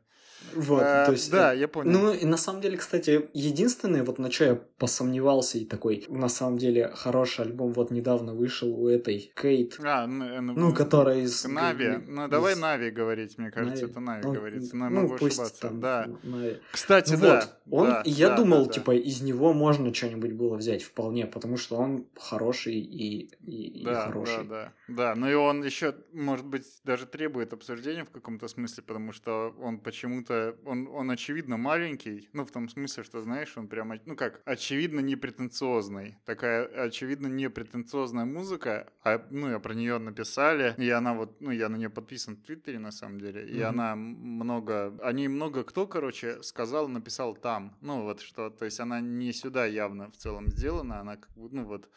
[0.54, 1.30] Вот, А, то есть...
[1.32, 1.92] да, э, я понял.
[1.92, 6.30] Ну, и на самом деле, кстати, единственное, вот на что я посомневался и такой, на
[6.30, 11.44] самом деле, хороший альбом вот недавно вышел у этой Кейт, А, ну, ну, которая из...
[11.46, 11.98] Нави.
[12.08, 13.92] Ну, давай Нави говорить, мне кажется, Нави.
[13.92, 14.78] это Нави Ну, говорится.
[14.78, 15.62] Но ну, могу пусть ошибаться.
[15.62, 16.08] там Да.
[16.24, 16.58] Нави.
[16.72, 17.52] Кстати, Ну да.
[17.68, 20.84] вот, он, да, и я да, думал, да, типа, из него можно что-нибудь было взять
[20.84, 24.46] вполне, потому что он хороший и, и, и Да, хороший.
[24.46, 25.16] да, да, да.
[25.16, 29.80] Но и он еще, может быть, даже требует обсуждения в каком-то смысле, потому что он
[29.80, 34.42] почему-то, он, он очевидно маленький, ну, в том смысле, что, знаешь, он прям, ну, как,
[34.46, 36.18] очевидно непретенциозный.
[36.26, 41.70] Такая, очевидно, непретенциозная музыка, а, ну, я про нее написали, и она вот, ну, я
[41.70, 43.70] на нее подписан в Твиттере, на самом деле, и Мгм.
[43.70, 47.78] она много, о ней много кто, короче, сказал, написал там.
[47.82, 51.50] Ну, вот что, то есть она не сюда явно в целом сделана, она, как бы,
[51.52, 51.90] ну, вот.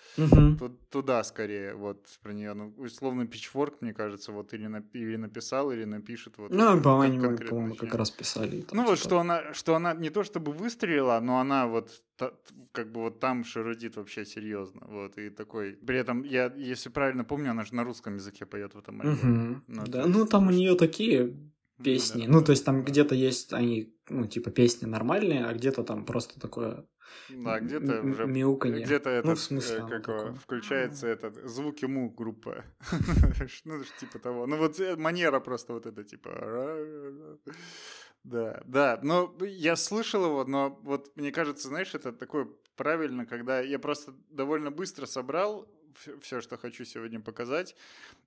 [0.58, 2.41] Ту- туда скорее, вот про нее.
[2.55, 6.35] Ну, условно, Pitchfork, мне кажется, вот или, нап- или написал, или напишет.
[6.38, 8.61] Вот, Ну, по-моему, конкретно по-моему, как раз писали.
[8.62, 11.90] там Ну вот, типа- что она, что она не то чтобы выстрелила, но она вот
[12.16, 12.33] та-
[12.72, 14.81] как бы вот там шарудит вообще серьезно.
[14.88, 15.72] Вот, и такой.
[15.87, 19.61] При этом, я, если правильно помню, она же на русском языке поет в этом альбоме.
[19.68, 21.35] Ну, да, ну там у нее такие
[21.83, 22.27] Ну, песни.
[22.27, 22.33] да.
[22.33, 26.40] Ну, то есть там где-то есть они, ну, типа песни нормальные, а где-то там просто
[26.40, 26.87] такое
[27.29, 28.85] Да, где-то м- уже мяуканье.
[28.85, 30.35] Где-то этот, Ну, в смысле, э, как его, такое.
[30.35, 32.64] включается этот звуки му группа.
[33.64, 34.47] ну, ж типа того.
[34.47, 37.38] Ну, вот э, манера просто вот это, типа...
[38.25, 43.61] Да, да, но я слышал его, но вот мне кажется, знаешь, это такое правильно, когда
[43.61, 45.68] я просто довольно быстро собрал
[46.20, 47.76] все, что хочу сегодня показать,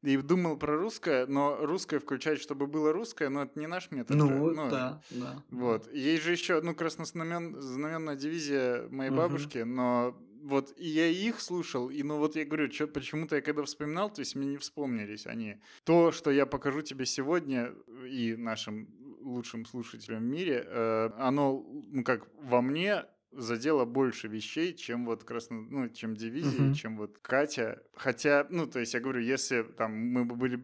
[0.04, 4.18] и думал про русское, но русское включать, чтобы было русское, но это не наш метод.
[4.18, 4.24] же.
[4.24, 5.44] Ну, да, да.
[5.52, 5.92] Вот.
[5.94, 9.20] Есть же еще, ну, краснознаменная дивизия моей Мгм.
[9.20, 13.42] бабушки, но вот и я их слушал, и ну вот я говорю, чё, почему-то я
[13.42, 15.58] когда вспоминал, то есть мне не вспомнились они.
[15.84, 17.74] То, что я покажу тебе сегодня
[18.08, 18.88] и нашим
[19.22, 25.24] лучшим слушателям в мире, э, оно, ну как, во мне задело больше вещей, чем вот
[25.24, 26.74] красно, ну, чем дивизия, Мгм.
[26.74, 27.82] чем вот Катя.
[27.96, 30.56] Хотя, ну, то есть я говорю, если там мы бы были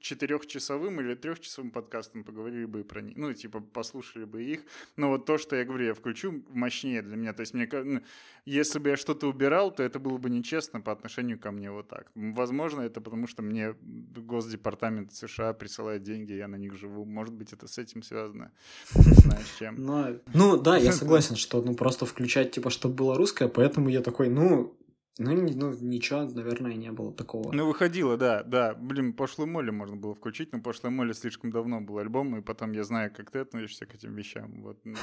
[0.00, 4.60] четырехчасовым или трехчасовым подкастом поговорили бы и про них, ну, типа, послушали бы их.
[4.96, 7.32] Но вот то, что я говорю, я включу мощнее для меня.
[7.32, 8.00] То есть мне, ну,
[8.44, 11.88] если бы я что-то убирал, то это было бы нечестно по отношению ко мне вот
[11.88, 12.10] так.
[12.14, 17.04] Возможно, это потому, что мне Госдепартамент США присылает деньги, я на них живу.
[17.04, 18.50] Может быть, это с этим связано.
[18.94, 19.74] Не знаю, с чем.
[19.78, 24.02] Но, ну да, я согласен, что ну просто включать, типа, чтобы было русское, поэтому я
[24.02, 24.76] такой, ну,
[25.18, 27.52] ну, ну ничего, наверное, не было такого.
[27.52, 28.74] Ну, выходило, да, да.
[28.74, 32.72] Блин, пошлую моли можно было включить, но пошлая моли слишком давно был альбом, и потом
[32.72, 34.62] я знаю, как ты относишься к этим вещам.
[34.62, 34.96] Вот, ну,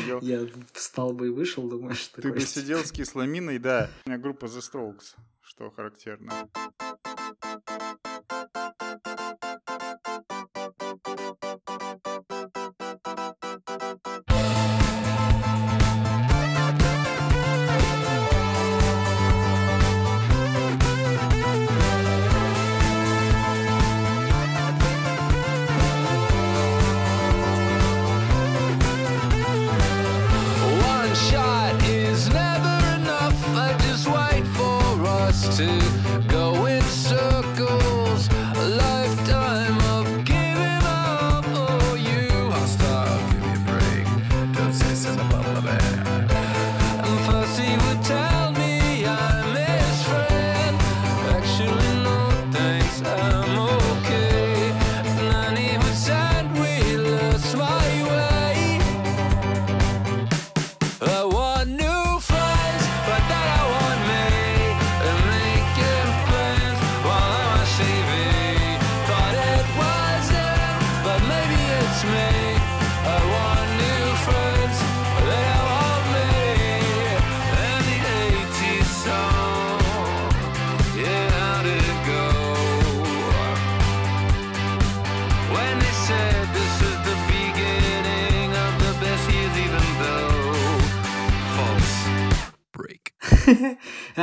[0.00, 3.88] сидел- Я встал бы и вышел, думаешь, Ты такой, бы сидел с кисломиной, да.
[4.04, 6.32] У меня группа The Strokes, что характерно.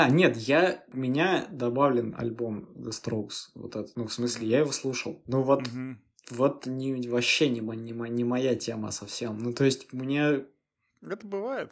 [0.06, 0.84] А, нет, я...
[0.94, 3.50] У меня добавлен альбом The Strokes.
[3.56, 3.96] Вот этот.
[3.96, 5.22] Ну, в смысле, я его слушал.
[5.28, 6.02] Ну, вот, Мгм.
[6.32, 9.38] вот не, вообще не, не, не моя тема совсем.
[9.40, 10.46] Ну, то есть, мне...
[11.02, 11.72] Это бывает.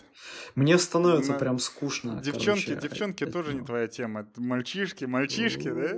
[0.56, 2.20] Мне становится На- прям скучно.
[2.22, 4.22] Девчонки, короче, девчонки от тоже не твоя тема.
[4.22, 5.98] Это мальчишки, мальчишки, да?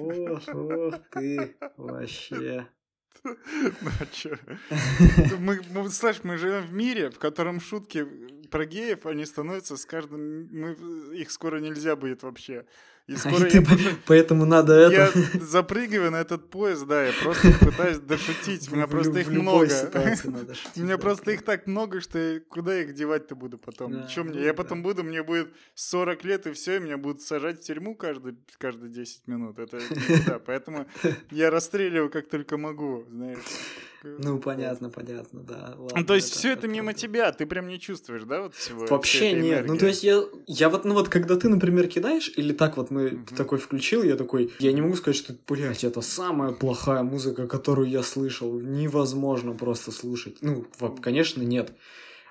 [0.00, 2.66] Ох, ты вообще.
[3.24, 3.36] Ну а?
[5.38, 8.06] Мы, мы, Саш, мы живем в мире, в котором шутки
[8.54, 10.48] про геев, они становятся с каждым...
[10.52, 10.76] Мы,
[11.16, 12.64] их скоро нельзя будет вообще.
[13.08, 15.18] И А скоро ты я, по- поэтому надо я это...
[15.44, 18.70] запрыгиваю на этот поезд, да, я просто пытаюсь дошутить.
[18.70, 19.68] У меня просто их много.
[20.76, 24.06] У меня просто их так много, что я- куда их девать-то буду потом?
[24.06, 24.38] Чё мне?
[24.38, 27.64] ну Я потом буду, мне будет 40 лет, и все, и меня будут сажать в
[27.64, 29.58] тюрьму каждые 10 минут.
[29.58, 29.80] Это.
[30.46, 30.86] Поэтому
[31.32, 33.38] я расстреливаю как только могу, знаешь.
[34.04, 35.74] Ну, понятно, понятно, да.
[35.76, 37.00] Ну, ладно, то есть все это мимо правда.
[37.00, 38.86] тебя, ты прям не чувствуешь, да, вот всего?
[38.86, 39.66] Вообще нет.
[39.66, 39.78] Ну, энергии?
[39.78, 43.10] то есть я, я вот, ну вот, когда ты, например, кидаешь, или так вот мы
[43.10, 43.36] Мгм.
[43.36, 47.88] такой включил, я такой, я не могу сказать, что, блядь, это самая плохая музыка, которую
[47.88, 48.60] я слышал.
[48.60, 50.38] Невозможно просто слушать.
[50.40, 50.66] Ну,
[51.00, 51.72] конечно, нет.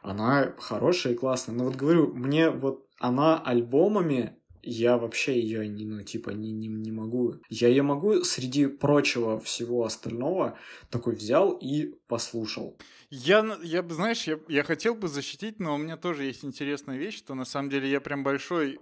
[0.02, 1.56] Она хорошая и классная.
[1.56, 6.68] Но вот говорю, мне вот она альбомами, я вообще ее не, ну, типа, не, не,
[6.68, 7.36] не могу.
[7.50, 10.58] Я ее могу среди прочего всего остального
[10.90, 12.78] такой взял и послушал.
[13.10, 17.18] Я, я знаешь, я, я хотел бы защитить, но у меня тоже есть интересная вещь,
[17.18, 18.80] что на самом деле я прям большой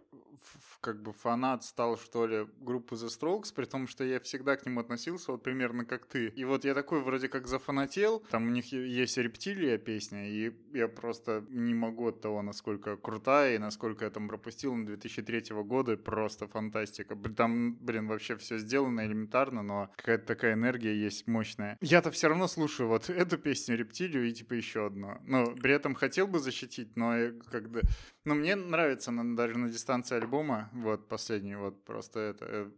[0.82, 4.66] как бы фанат стал, что ли, группы The Strokes, при том, что я всегда к
[4.66, 6.28] ним относился вот примерно как ты.
[6.30, 10.88] И вот я такой вроде как зафанател, там у них есть «Рептилия» песня, и я
[10.88, 15.96] просто не могу от того, насколько крутая и насколько я там пропустил на 2003 года,
[15.98, 17.16] просто фантастика.
[17.16, 21.78] Там, блин, вообще все сделано элементарно, но какая-то такая энергия есть мощная.
[21.82, 25.18] Я-то все равно слушаю вот эту песню «Рептилию» и типа еще одну.
[25.26, 27.14] Но при этом хотел бы защитить, но
[27.52, 27.82] когда...
[28.26, 32.46] Ну, мне нравится даже на дистанции альбома, вот последний, вот просто это...
[32.46, 32.70] э,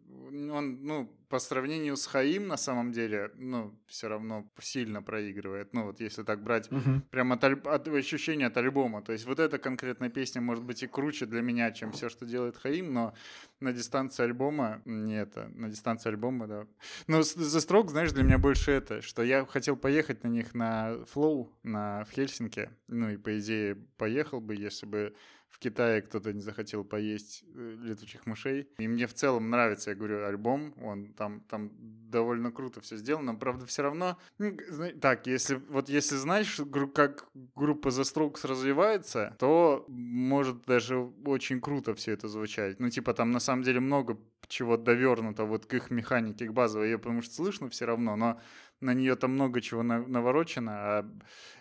[0.52, 5.74] Он, ну, по сравнению с Хаим, на самом деле, ну, все равно сильно проигрывает.
[5.74, 6.70] Ну, вот если так брать
[7.10, 9.02] прям от, аль- от ощущения от альбома.
[9.02, 12.28] То есть вот эта конкретная песня может быть и круче для меня, чем все, что
[12.28, 13.16] делает Хаим, но
[13.60, 15.50] на дистанции альбома не это.
[15.56, 16.68] На дистанции альбома, да.
[17.08, 20.98] Но The Strokes, знаешь, для меня больше это, что я хотел поехать на них на
[21.16, 22.70] Flow, на, в Хельсинки.
[22.88, 25.16] Ну и, по идее, поехал бы, если бы
[25.54, 28.68] в Китае кто-то не захотел поесть э, летучих мышей.
[28.80, 30.74] И мне в целом нравится, я говорю, альбом.
[30.82, 31.72] Он там, там
[32.10, 33.36] довольно круто все сделано.
[33.36, 34.18] Правда, все равно...
[34.38, 34.56] ну,
[35.02, 36.60] Так, если вот если знаешь,
[36.94, 42.80] как группа The Strokes развивается, то может даже очень круто все это звучать.
[42.80, 46.88] Ну, типа, там на самом деле много чего довернуто вот к их механике, к базовой.
[46.88, 48.40] Ее потому что слышно все равно, но
[48.84, 51.12] на нее там много чего на- наворочено, а,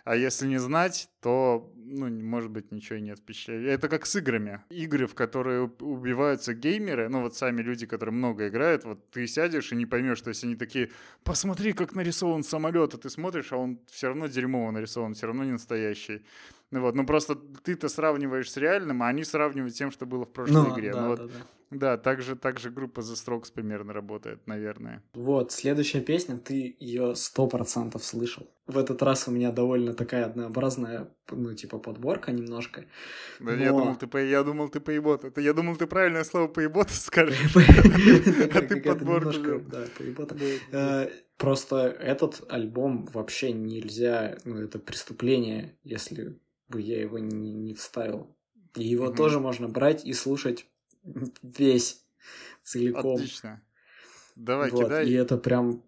[0.03, 3.69] а если не знать, то, ну, может быть, ничего и нет впечатления.
[3.69, 4.61] Это как с играми.
[4.69, 9.25] Игры, в которые уб- убиваются геймеры, ну, вот сами люди, которые много играют, вот ты
[9.27, 10.91] сядешь и не поймешь, то есть они такие,
[11.23, 15.43] посмотри, как нарисован самолет, а ты смотришь, а он все равно дерьмово нарисован, все равно
[15.43, 16.21] не настоящий.
[16.73, 20.25] Ну вот, ну просто ты-то сравниваешь с реальным, а они сравнивают с тем, что было
[20.25, 20.91] в прошлой Ну, игре.
[20.91, 21.33] да, ну вот, да, да.
[21.69, 25.03] да, так же, так же группа The Strokes примерно работает, наверное.
[25.13, 28.49] Вот, следующая песня, ты ее сто процентов слышал.
[28.65, 32.85] В этот раз у меня довольно такая однообразная, ну, типа, подборка немножко.
[33.39, 35.25] Да, я, Но- думал, ты по, я думал, ты поебот.
[35.25, 37.53] Это я думал, ты правильное слово поебот скажешь.
[37.55, 39.59] А ты подборку взял.
[39.59, 40.35] да, поебота.
[40.71, 46.37] Э, Просто этот альбом вообще нельзя, ну, это преступление, если
[46.73, 48.35] бы я его не, не вставил.
[48.75, 49.15] И его Мгм.
[49.15, 50.65] тоже можно брать и слушать
[51.41, 52.03] весь
[52.63, 53.15] целиком.
[53.15, 53.61] Отлично.
[54.35, 55.07] Давай, Вот, кидай.
[55.07, 55.83] И это прям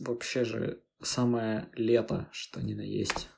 [0.00, 3.28] вообще же самое лето, что ни на есть.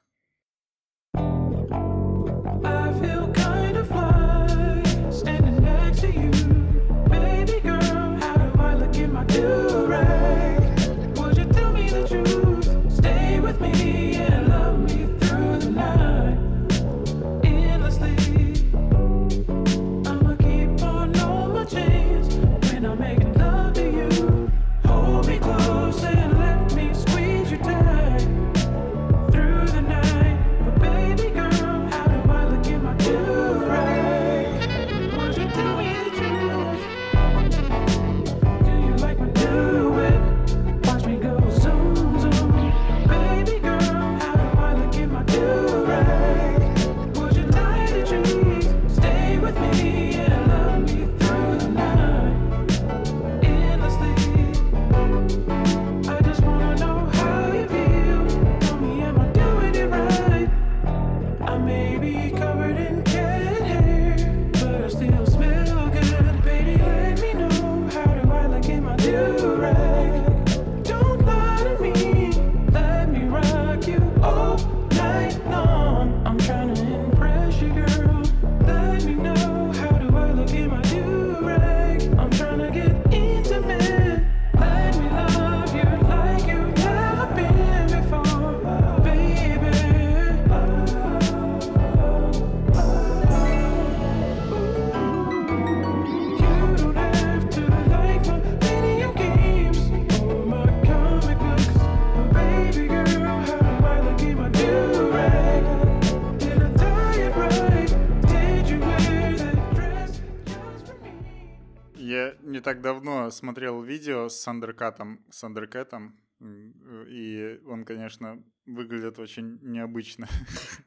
[112.76, 116.72] Так давно смотрел видео с Сандеркатом, Сандеркэтом, м,
[117.08, 120.28] и он, конечно, выглядит очень необычно.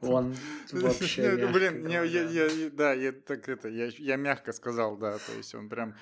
[0.00, 0.34] Он
[0.72, 2.06] вообще, Блин, я, говоря.
[2.30, 5.94] я- я- да, я так это, я, я мягко сказал, да, то есть он прям,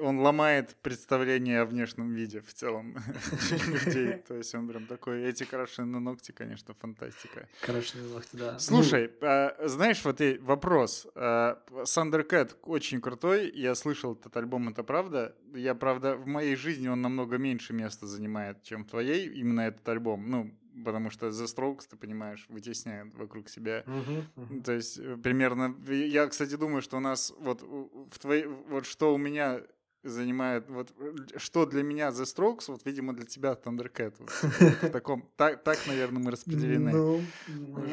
[0.00, 2.96] он ломает представление о внешнем виде в целом
[3.66, 7.48] людей, то есть он прям такой, эти крашеные ногти, конечно, фантастика.
[7.60, 8.52] Крашеные ногти, да.
[8.52, 11.06] Ну, Слушай, а, знаешь, вот вопрос.
[11.84, 13.50] Сандеркэт очень крутой.
[13.54, 15.34] Я слышал этот альбом, это правда.
[15.54, 19.88] Я, правда, в моей жизни он намного меньше места занимает, чем в твоей, именно этот
[19.88, 20.28] альбом.
[20.30, 23.82] Ну, потому что The Strokes, ты понимаешь, вытесняет вокруг себя.
[23.86, 24.62] Мгм, мгм.
[24.62, 25.74] То есть э, примерно...
[25.88, 28.46] Я, кстати, думаю, что у нас вот у- в твоей...
[28.46, 29.60] Вот что у меня
[30.02, 30.68] занимает...
[30.68, 34.14] Вот э, что для меня The Strokes, вот, видимо, для тебя Thundercat.
[34.18, 35.28] Вот, в таком...
[35.36, 36.92] Так, так, наверное, мы распределены.
[36.92, 37.22] Ну,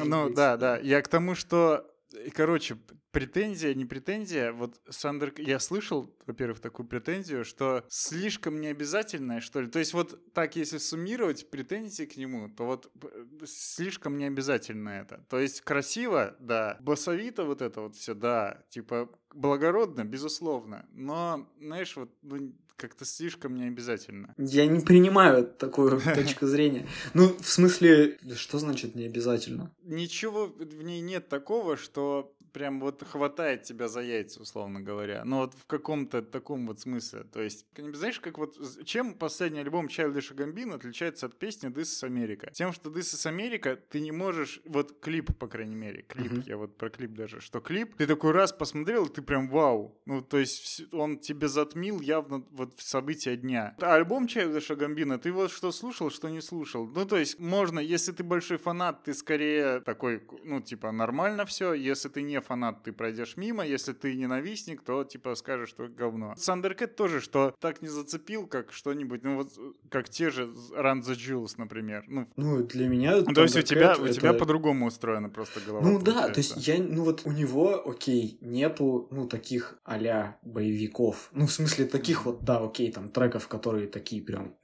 [0.04, 0.78] Ну да, да.
[0.78, 1.90] Я к тому, что,
[2.34, 4.52] короче, п- претензия, не претензия.
[4.52, 9.68] Вот Сандер, я слышал, во-первых, такую претензию, что слишком необязательное, что ли.
[9.68, 15.24] То есть вот так, если суммировать претензии к нему, то вот п- слишком необязательно это.
[15.28, 16.76] То есть красиво, да.
[16.80, 18.64] Басовито вот это вот все, да.
[18.68, 20.86] Типа благородно, безусловно.
[20.92, 24.34] Но, знаешь, вот ну, как-то слишком необязательно.
[24.38, 26.86] Я не принимаю такую точку зрения.
[27.14, 29.72] Ну, в смысле, что значит не обязательно?
[29.84, 35.24] ничего в ней нет такого, что прям вот хватает тебя за яйца, условно говоря.
[35.26, 37.24] Ну вот в каком-то таком вот смысле.
[37.24, 42.08] То есть, знаешь, как вот чем последний альбом Childish Gambino отличается от песни This is
[42.08, 42.50] America?
[42.52, 46.44] Тем, что This is America ты не можешь, вот клип, по крайней мере, клип, Мгм.
[46.46, 50.00] я вот про клип даже, что клип, ты такой раз посмотрел, и ты прям вау.
[50.06, 53.76] Ну, то есть он тебе затмил явно вот в события дня.
[53.82, 56.86] А альбом Childish Gambino, ты вот что слушал, что не слушал.
[56.86, 61.74] Ну, то есть можно, если ты большой фанат, ты скорее такой, ну, типа, нормально все.
[61.74, 63.66] Если ты не фанат, ты пройдешь мимо.
[63.66, 66.34] Если ты ненавистник, то, типа, скажешь, что говно.
[66.36, 69.52] Сандеркет тоже, что так не зацепил, как что-нибудь, ну, вот,
[69.90, 72.04] как те же Run the Jewels, например.
[72.06, 73.22] Ну, Ну, для меня...
[73.22, 75.86] то есть у тебя, Thundercat у тебя это- по-другому устроена просто голова.
[75.86, 76.54] Ну да, то получается.
[76.54, 81.30] есть я, ну вот у него, окей, нету, ну, таких а боевиков.
[81.32, 84.54] Ну, в смысле, таких вот, да, окей, там, треков, которые такие прям...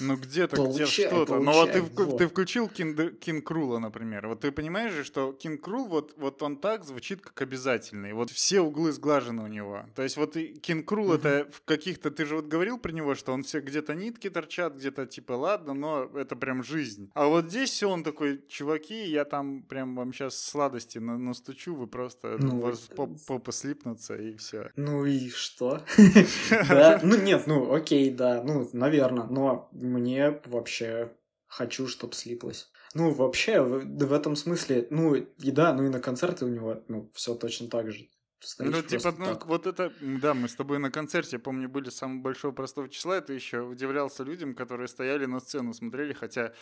[0.00, 1.38] Ну где-то, где что-то.
[1.40, 2.18] Ну вот ты, получай, вк- вот.
[2.18, 4.28] ты включил King, King например.
[4.28, 8.12] Вот ты понимаешь же, что King Krule, вот, вот он так звучит, как обязательный.
[8.12, 9.84] Вот все углы сглажены у него.
[9.94, 12.10] То есть вот Кинг Крул это в каких-то...
[12.10, 15.74] Ты же вот говорил про него, что он все где-то нитки торчат, где-то типа ладно,
[15.74, 17.10] но это прям жизнь.
[17.14, 21.74] А вот здесь все он такой, чуваки, я там прям вам сейчас сладости на- настучу,
[21.74, 24.70] вы просто Ну, у вас поп- попа слипнутся и все.
[24.76, 25.82] Ну и что?
[26.68, 32.70] Да, ну нет, ну окей, да, ну, наверное, но мне вообще хочу, чтоб слиплось.
[32.94, 36.82] Ну, вообще, в, в этом смысле, ну, и да, ну и на концерты у него,
[36.88, 38.08] ну, все точно так же.
[38.40, 39.46] Стоишь Ну, типа, ну, так.
[39.46, 43.20] вот это, да, мы с тобой на концерте, я помню, были самого большого простого числа,
[43.20, 46.52] ты еще удивлялся людям, которые стояли на сцену, смотрели, хотя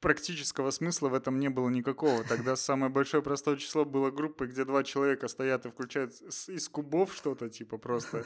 [0.00, 2.24] практического смысла в этом не было никакого.
[2.24, 6.12] Тогда самое большое простое число было группы, где два человека стоят и включают
[6.48, 8.24] из кубов что-то, типа, просто,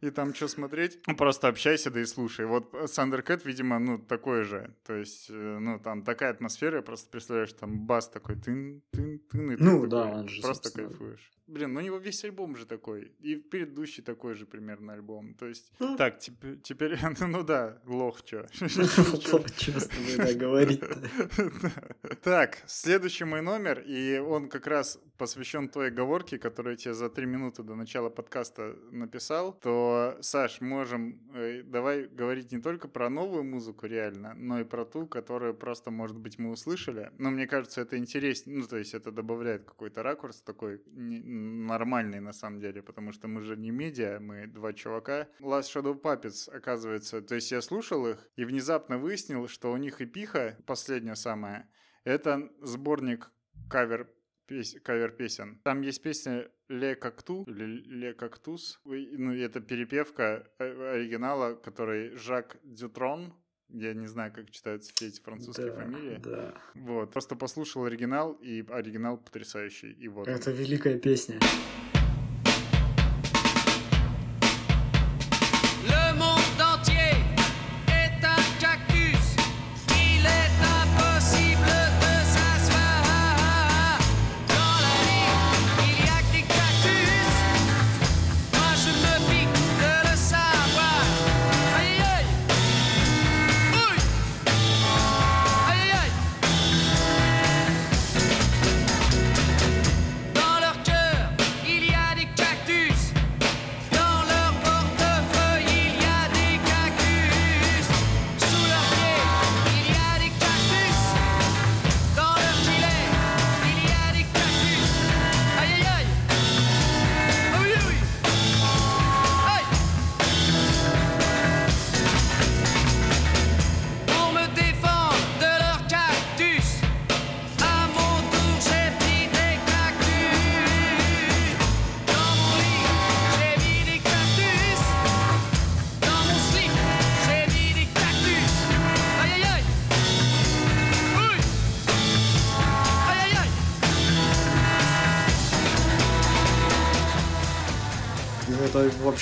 [0.00, 0.98] и там что смотреть?
[1.06, 2.44] Ну, просто общайся, да и слушай.
[2.46, 4.74] Вот Сандеркэт, видимо, ну, такой же.
[4.84, 9.52] То есть, э, ну, там такая атмосфера, просто представляешь, там бас такой, тын, тын, тын,
[9.52, 10.88] и ты Ну, да, он же, просто собственно.
[10.88, 11.28] кайфуешь.
[11.48, 13.12] Блин, ну у него весь альбом же такой.
[13.20, 15.34] И предыдущий такой же примерно альбом.
[15.34, 15.96] То есть, Ну.
[15.96, 18.46] так, теперь, теперь ну да, лох, чё.
[18.52, 20.96] Чё с тобой, да, говорить-то?
[22.22, 27.08] Так, следующий мой номер, и он как раз посвящен той оговорке, которую я тебе за
[27.08, 33.08] три минуты до начала подкаста написал, то, Саш, можем, э, давай говорить не только про
[33.08, 37.10] новую музыку реально, но и про ту, которую просто, может быть, мы услышали.
[37.18, 42.32] Но мне кажется, это интереснее, ну, то есть это добавляет какой-то ракурс такой нормальный на
[42.32, 45.28] самом деле, потому что мы же не медиа, мы два чувака.
[45.40, 50.00] Last Shadow Puppets, оказывается, то есть я слушал их и внезапно выяснил, что у них
[50.00, 50.56] и пиха,
[51.02, 51.68] последняя самая,
[52.04, 53.30] это сборник
[53.68, 54.08] кавер
[54.46, 55.60] пес- кавер-песен.
[55.64, 58.80] Там есть песня «Ле Какту» или «Ле Кактус».
[58.84, 63.34] Ну, это перепевка э, оригинала, который Жак Дютрон.
[63.68, 66.20] Я не знаю, как читаются все эти французские Да, фамилии.
[66.22, 66.54] Да.
[66.74, 67.12] Вот.
[67.12, 69.92] Просто послушал оригинал, и оригинал потрясающий.
[69.92, 70.28] И вот.
[70.28, 71.38] Это великая песня.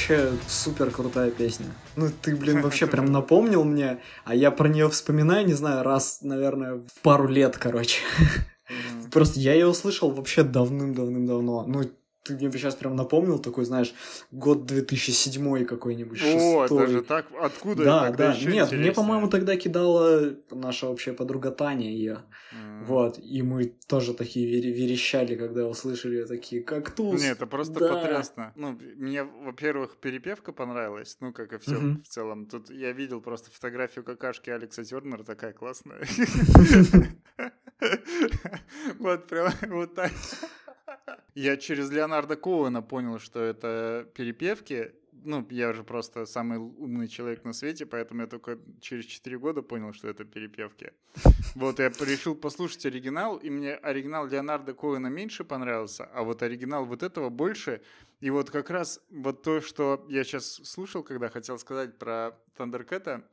[0.01, 1.67] Вообще супер крутая песня.
[1.97, 6.21] Ну, ты, блин, вообще прям напомнил мне, а я про нее вспоминаю, не знаю, раз,
[6.23, 8.01] наверное, в пару лет, короче.
[9.13, 11.65] Просто я ее услышал вообще давным-давным-давно.
[11.67, 11.83] Ну,
[12.23, 13.93] ты мне сейчас прям напомнил такой, знаешь,
[14.31, 16.87] год 2007 какой-нибудь, О, шестой.
[16.87, 17.27] даже так?
[17.41, 17.85] Откуда?
[17.85, 18.33] Да, Тогда да.
[18.35, 18.93] Нет, мне, интереснее.
[18.93, 22.21] по-моему, тогда кидала наша общая подруга Таня ее.
[22.53, 22.85] М.
[22.85, 23.19] Вот.
[23.19, 27.21] И мы тоже такие вере- верещали, когда услышали такие кактус.
[27.21, 27.95] Не, это просто да».
[27.95, 28.53] потрясно.
[28.57, 32.03] Ну, мне, во-первых, перепевка понравилась, ну, как и все Мгм.
[32.03, 32.47] в целом.
[32.47, 36.01] Тут я видел просто фотографию какашки Алекса Тернера, такая классная.
[38.99, 40.13] Вот прям вот так.
[41.35, 44.93] Я через Леонарда Коуэна понял, что это перепевки.
[45.25, 49.63] Ну, я же просто самый умный человек на свете, поэтому я только через 4 года
[49.63, 50.93] понял, что это перепевки.
[51.55, 56.85] Вот, я решил послушать оригинал, и мне оригинал Леонарда Коэна меньше понравился, а вот оригинал
[56.85, 57.81] вот этого больше.
[58.21, 63.25] И вот как раз вот то, что я сейчас слушал, когда хотел сказать про Тандеркэта,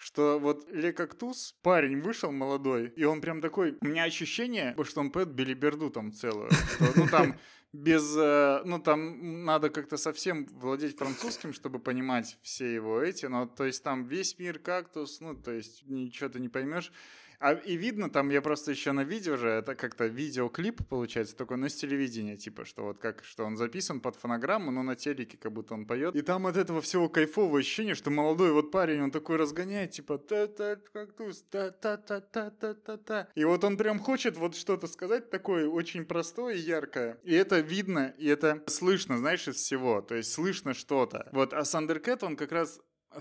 [0.00, 5.00] что вот Ле Кактус, парень вышел молодой, и он прям такой, у меня ощущение, что
[5.00, 6.50] он поет билиберду там целую.
[6.50, 7.38] что, ну там
[7.72, 13.46] без, э, ну там надо как-то совсем владеть французским, чтобы понимать все его эти, но
[13.46, 16.92] то есть там весь мир кактус, ну то есть ничего ты не поймешь.
[17.40, 21.56] А, и видно, там я просто еще на видео же, это как-то видеоклип получается, такой,
[21.56, 25.38] но с телевидения, типа, что вот как, что он записан под фонограмму, но на телеке
[25.38, 26.14] как будто он поет.
[26.14, 30.18] И там от этого всего кайфовое ощущение, что молодой вот парень, он такой разгоняет, типа,
[30.18, 33.28] та-та, кактус, та-та-та-та-та-та-та.
[33.34, 37.18] И вот он прям хочет вот что-то сказать такое очень простое и яркое.
[37.24, 40.02] И это видно, и это слышно, знаешь, из всего.
[40.02, 41.30] То есть слышно что-то.
[41.32, 42.80] Вот, а Thundercat, он как раз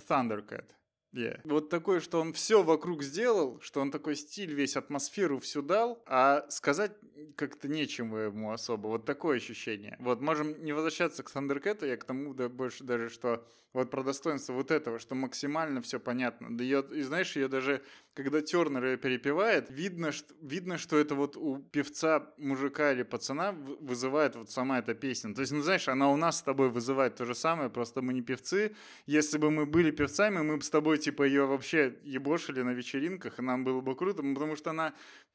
[0.10, 0.66] Thundercat.
[1.14, 1.40] Yeah.
[1.44, 6.04] Вот такое, что он все вокруг сделал, что он такой стиль, весь атмосферу всю дал,
[6.06, 6.92] а сказать
[7.36, 8.88] как-то нечем ему особо.
[8.88, 9.96] Вот такое ощущение.
[10.00, 13.44] Вот можем не возвращаться к Thundercat, я к тому да, больше даже, что
[13.74, 16.56] вот про достоинство вот этого, что максимально все понятно.
[16.56, 17.82] Да её- и знаешь, ее даже,
[18.24, 23.54] когда Тернер ее перепевает, видно, что, видно, что это вот у певца, мужика или пацана
[23.54, 25.34] вызывает вот сама эта песня.
[25.34, 28.14] То есть, ну знаешь, она у нас с тобой вызывает то же самое, просто мы
[28.14, 28.76] не певцы.
[29.06, 33.40] Если бы мы были певцами, мы бы с тобой типа ее вообще ебошили на вечеринках,
[33.40, 34.94] и нам было бы круто, ну, потому что она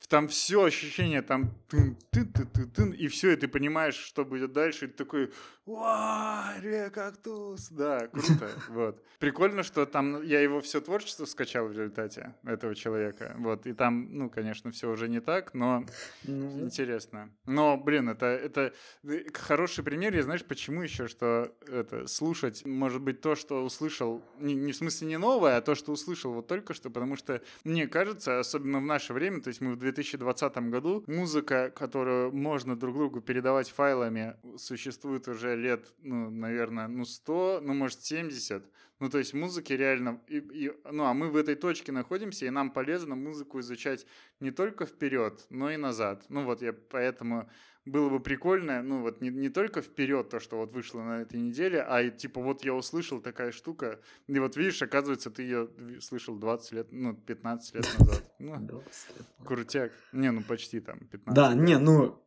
[0.09, 4.24] там все ощущение, там тын, ты, ты, ты, тын, и все, и ты понимаешь, что
[4.24, 5.32] будет дальше, и ты такой,
[5.66, 9.03] «Уа, ре, кактус, да, круто, вот.
[9.18, 14.09] Прикольно, что там я его все творчество скачал в результате этого человека, вот, и там,
[14.11, 15.85] ну, конечно, все уже не так, но
[16.25, 17.31] Ну, Интересно.
[17.47, 18.72] Но, блин, это, это
[19.03, 20.14] э, хороший пример.
[20.14, 24.77] Я знаешь, почему еще, что это слушать, может быть, то, что услышал, не, не в
[24.77, 28.79] смысле не новое, а то, что услышал вот только что, потому что мне кажется, особенно
[28.79, 33.70] в наше время, то есть мы в 2020 году, музыка, которую можно друг другу передавать
[33.70, 38.64] файлами, существует уже лет, ну, наверное, ну, 100, ну, может, 70.
[39.05, 40.18] Ну, то есть музыки реально...
[40.28, 44.07] И, и- ну, а мы в этой точке находимся, и нам полезно музыку изучать
[44.40, 46.24] не только вперед, но и назад.
[46.30, 47.46] Ну, вот я поэтому
[47.84, 51.38] было бы прикольно, ну, вот не, не только вперед то, что вот вышло на этой
[51.38, 55.68] неделе, а и типа вот я услышал такая штука, и вот видишь, оказывается, ты ее
[56.00, 58.24] слышал 20 лет, ну, 15 лет назад.
[58.38, 59.26] Ну, 20 лет.
[59.44, 59.92] крутяк.
[60.12, 61.34] Не, ну, почти там 15.
[61.34, 62.26] Да, не, ну,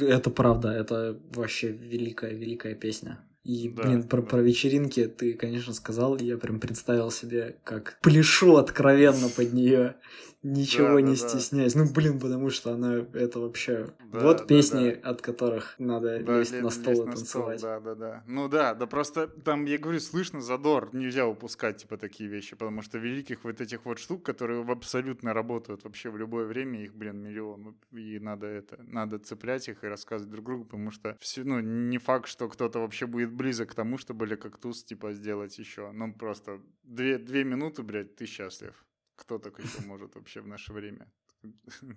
[0.00, 3.27] это правда, это вообще великая-великая песня.
[3.44, 4.26] И, Да, блин, про, да.
[4.28, 9.96] про вечеринки ты, конечно, сказал, и я прям представил себе, как пляшу откровенно под нее,
[10.42, 11.28] ничего Да, не да, да.
[11.28, 11.74] стесняясь.
[11.74, 13.88] Ну, блин, потому что она, это вообще...
[14.12, 15.10] Да, вот да, песни, да.
[15.10, 17.60] от которых надо Да, лезть ле- на стол лезть и на стол, танцевать.
[17.62, 18.24] да, да, да.
[18.26, 22.82] Ну да, да просто там, я говорю, слышно задор, нельзя упускать, типа, такие вещи, потому
[22.82, 27.20] что великих вот этих вот штук, которые абсолютно работают вообще в любое время, их, блин,
[27.22, 31.60] миллион, и надо это, надо цеплять их и рассказывать друг другу, потому что все, ну,
[31.60, 35.92] не факт, что кто-то вообще будет близок к тому, чтобы ли кактус, типа, сделать еще,
[35.92, 38.84] ну, просто две, две минуты, блядь, ты счастлив.
[39.16, 41.06] Кто так еще может вообще в наше время?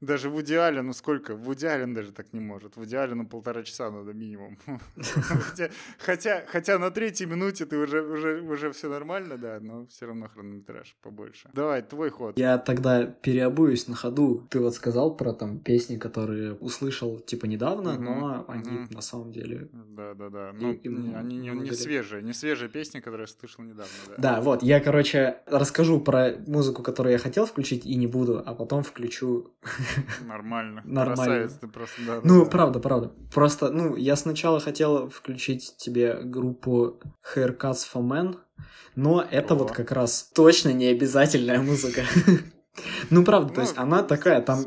[0.00, 1.34] Даже в идеале, ну сколько?
[1.34, 2.76] В идеале даже так не может.
[2.76, 4.58] В идеале на полтора часа надо минимум.
[5.98, 10.28] Хотя, хотя, на третьей минуте ты уже, уже, уже все нормально, да, но все равно
[10.28, 11.48] хронометраж побольше.
[11.54, 12.38] Давай, твой ход.
[12.38, 14.46] Я тогда переобуюсь на ходу.
[14.50, 19.68] Ты вот сказал про там песни, которые услышал типа недавно, но они на самом деле
[19.72, 20.52] Да, да, да.
[20.52, 20.78] Ну,
[21.16, 23.92] они не, свежие, не свежие песни, которые я слышал недавно.
[24.08, 28.42] Да, Да, вот, я, короче, расскажу про музыку, которую я хотел включить и не буду,
[28.44, 29.52] а потом включу.
[30.26, 30.82] Нормально.
[30.84, 31.16] Нормально.
[31.16, 32.20] Красавец ты просто, да.
[32.22, 32.50] Ну, да.
[32.50, 33.12] правда, правда.
[33.32, 37.00] Просто, ну, я сначала хотел включить тебе группу
[37.34, 38.36] Haircuts for Men,
[38.94, 39.58] но это О.
[39.58, 42.02] вот как раз точно не обязательная музыка.
[43.08, 44.60] Ну, правда, то Ну, есть она такая, там,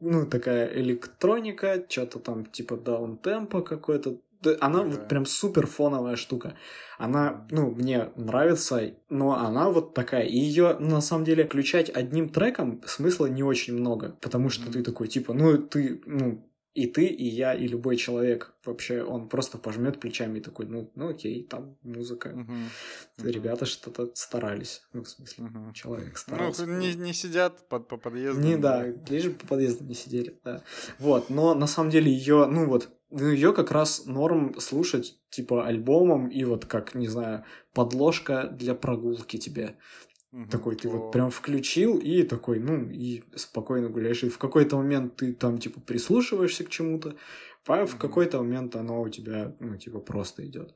[0.00, 4.18] ну, такая электроника, что-то там типа даунтемпо какой-то,
[4.60, 6.54] она вот прям супер фоновая штука.
[6.98, 10.24] Она, ну, мне нравится, но она вот такая.
[10.24, 14.16] И ее, на самом деле, включать одним треком смысла не очень много.
[14.20, 14.72] Потому что Мгм.
[14.72, 19.28] ты такой, типа, ну, ты, ну, и ты, и я, и любой человек вообще, он
[19.28, 22.28] просто пожмет плечами и такой, ну, ну окей, там музыка.
[22.28, 22.68] Мгм.
[23.18, 24.82] Ребята что-то старались.
[24.92, 25.72] Ну, в смысле, Мгм.
[25.72, 26.66] человек Ну, старался.
[26.66, 28.44] не, не сидят под, по подъездам.
[28.44, 30.62] Не, да, лишь по подъезду не сидели, да.
[30.98, 36.28] Вот, но на самом деле ее, ну вот, ее как раз норм слушать, типа, альбомом,
[36.28, 37.44] и вот как, не знаю,
[37.74, 39.76] подложка для прогулки тебе.
[40.32, 40.48] Мгм.
[40.48, 40.92] Такой ты О.
[40.92, 44.22] вот прям включил, и такой, ну, и спокойно гуляешь.
[44.22, 47.16] И в какой-то момент ты там, типа, прислушиваешься к чему-то,
[47.66, 50.74] а в какой-то момент оно у тебя, ну, типа, просто идет.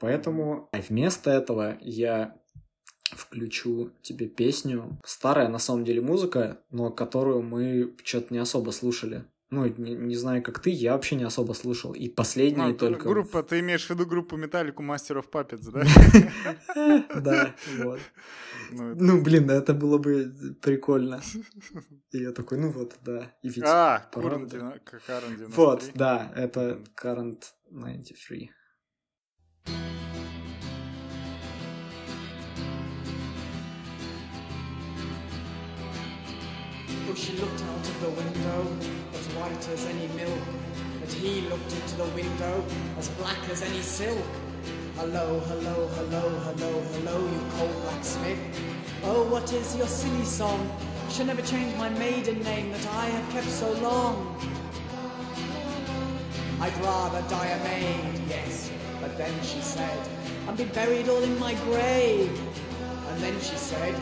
[0.00, 2.36] Поэтому а вместо этого я
[3.12, 5.00] включу тебе песню.
[5.04, 9.24] Старая, на самом деле, музыка, но которую мы что-то не особо слушали.
[9.48, 11.92] Ну, не, не знаю, как ты, я вообще не особо слушал.
[11.94, 13.08] И последние ты- только...
[13.08, 17.04] Группа, ты имеешь в виду группу Металлику Master of Puppets, да?
[17.20, 18.00] Да, вот.
[18.70, 21.20] Ну, это- Ну, блин, да, это было бы прикольно.
[22.12, 23.32] И я такой, ну вот, да.
[23.42, 23.64] И ведь...
[23.64, 24.08] А,
[24.46, 25.54] девя- К- Карен 93.
[25.56, 26.82] Вот, да, это.
[27.00, 28.50] Current 93.
[37.08, 38.66] Oh, she looked out of the window,
[39.14, 40.40] as white as any milk.
[41.00, 42.64] But he looked into the window,
[42.98, 44.26] as black as any silk.
[44.96, 48.38] Hello, hello, hello, hello, hello, you cold blacksmith.
[49.04, 50.72] Oh, what is your silly song?
[51.10, 54.40] Shall never change my maiden name that I have kept so long.
[56.62, 58.70] I'd rather die a maid, yes.
[59.02, 60.08] But then she said,
[60.48, 62.32] and be buried all in my grave.
[63.10, 63.94] And then she said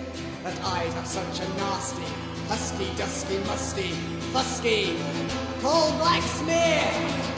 [0.45, 2.07] that I'd have such a nasty,
[2.47, 3.91] husky, dusky, musty,
[4.33, 4.97] fusky,
[5.61, 7.34] cold blacksmith.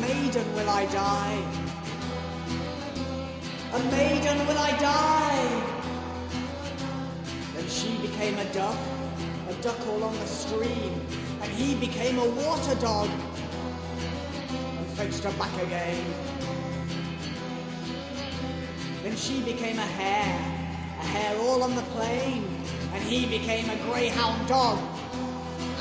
[0.00, 1.42] Maiden will I die.
[3.72, 5.74] A maiden will I die.
[7.54, 8.76] Then she became a duck,
[9.48, 11.00] a duck all on the stream,
[11.42, 13.08] and he became a water dog
[14.48, 16.04] and fetched her back again.
[19.02, 20.38] Then she became a hare,
[21.00, 22.44] a hare all on the plain,
[22.94, 24.78] and he became a greyhound dog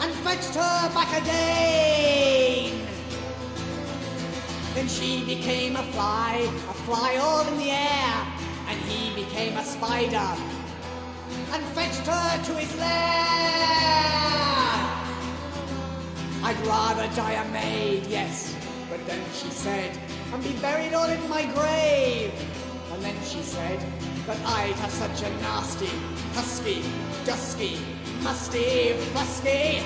[0.01, 2.92] and fetched her back again.
[4.73, 8.27] Then she became a fly, a fly all in the air,
[8.67, 10.29] and he became a spider
[11.51, 12.89] and fetched her to his lair.
[16.43, 18.55] I'd rather die a maid, yes.
[18.89, 19.97] But then she said,
[20.33, 22.33] and be buried all in my grave.
[22.91, 23.79] And then she said
[24.25, 25.89] but I'd have such a nasty,
[26.33, 26.81] husky,
[27.25, 27.77] dusky,
[28.21, 29.83] musty, fusky,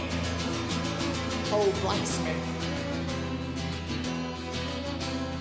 [1.52, 2.57] oh, old blacksmith.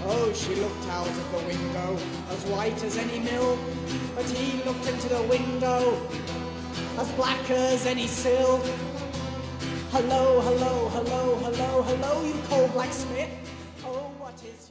[0.09, 1.99] Oh, she looked out of the window,
[2.31, 3.59] as white as any milk.
[4.15, 6.01] But he looked into the window,
[6.97, 8.63] as black as any silk.
[9.91, 13.46] Hello, hello, hello, hello, hello, you cold blacksmith.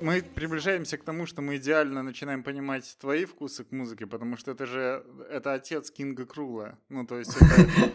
[0.01, 4.51] Мы приближаемся к тому, что мы идеально начинаем понимать твои вкусы к музыке, потому что
[4.51, 6.77] это же это отец Кинга Крула.
[6.89, 7.91] Ну, то есть это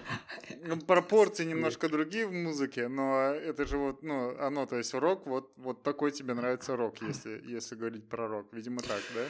[0.66, 5.26] ну, пропорции немножко другие в музыке, но это же вот, ну, оно, то есть рок,
[5.26, 8.48] вот, вот такой тебе нравится рок, если, если говорить про рок.
[8.52, 9.24] Видимо, так, да?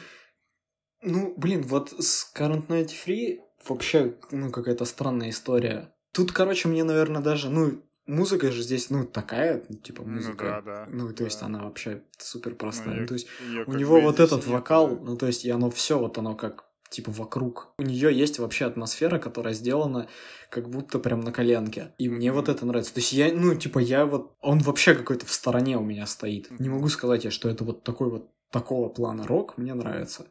[1.03, 5.93] Ну, блин, вот с Current 93 вообще, ну, какая-то странная история.
[6.13, 7.81] Тут, короче, мне, наверное, даже, ну,
[8.11, 10.61] музыка же здесь, ну, такая, ну, типа, Ну музыка.
[10.65, 10.87] да, да.
[10.89, 11.23] Ну, то да.
[11.25, 12.95] есть она вообще супер простая.
[12.95, 13.27] Ну, Ну, то есть
[13.65, 15.01] у него бы вот этот нет, вокал, да.
[15.03, 17.73] ну, то есть, и оно все, вот оно как, типа, вокруг.
[17.77, 20.07] У нее есть вообще атмосфера, которая сделана
[20.49, 21.93] как будто прям на коленке.
[21.97, 22.93] И мне вот это нравится.
[22.93, 24.35] То есть я, ну, типа, я вот...
[24.41, 26.51] Он вообще какой-то в стороне у меня стоит.
[26.59, 30.27] Не могу сказать я, что это вот такой вот такого плана рок мне нравится.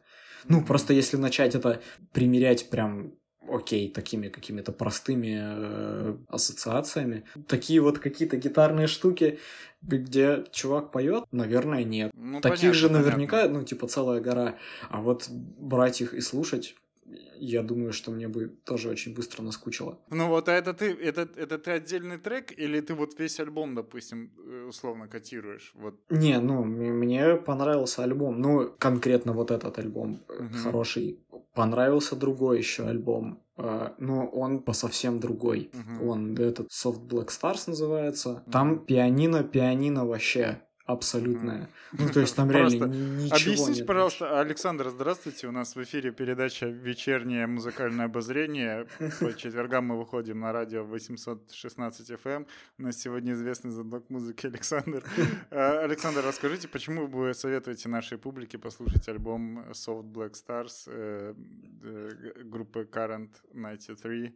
[0.47, 1.81] Ну, просто если начать это
[2.13, 3.13] примерять прям
[3.47, 7.23] окей, такими какими-то простыми э, ассоциациями.
[7.47, 9.39] Такие вот какие-то гитарные штуки,
[9.81, 12.11] где чувак поет, наверное, нет.
[12.13, 13.05] Ну, Таких понятно, же понятно.
[13.05, 14.55] наверняка, ну, типа, целая гора.
[14.89, 16.75] А вот брать их и слушать,
[17.39, 19.97] я думаю, что мне бы тоже очень быстро наскучило.
[20.09, 23.75] Ну вот, а это ты, это, это ты отдельный трек, или ты вот весь альбом,
[23.75, 25.71] допустим, э, условно котируешь?
[25.75, 25.95] Вот.
[26.09, 28.41] Не, ну, мне понравился альбом.
[28.41, 30.53] Ну, конкретно вот этот альбом Мгм.
[30.63, 31.19] хороший.
[31.53, 33.43] Понравился другой еще альбом.
[33.57, 35.69] э, Но он по совсем другой.
[35.73, 36.07] Мгм.
[36.09, 38.43] Он этот Soft Black Stars называется.
[38.51, 40.61] Там пианино, пианино вообще
[40.91, 41.69] абсолютная.
[41.93, 45.47] Ну, то есть там реально Просто ничего Объясните, нет пожалуйста, Александр, здравствуйте.
[45.47, 48.87] У нас в эфире передача «Вечернее музыкальное обозрение».
[49.19, 52.47] По четвергам мы выходим на радио 816 FM.
[52.77, 55.03] У нас сегодня известный знаток музыки Александр.
[55.51, 61.33] А, Александр, расскажите, почему вы советуете нашей публике послушать альбом Soft Black Stars э,
[62.43, 64.35] группы Current 93?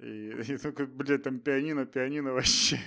[0.00, 2.78] И, и такой, блядь, там пианино, пианино вообще.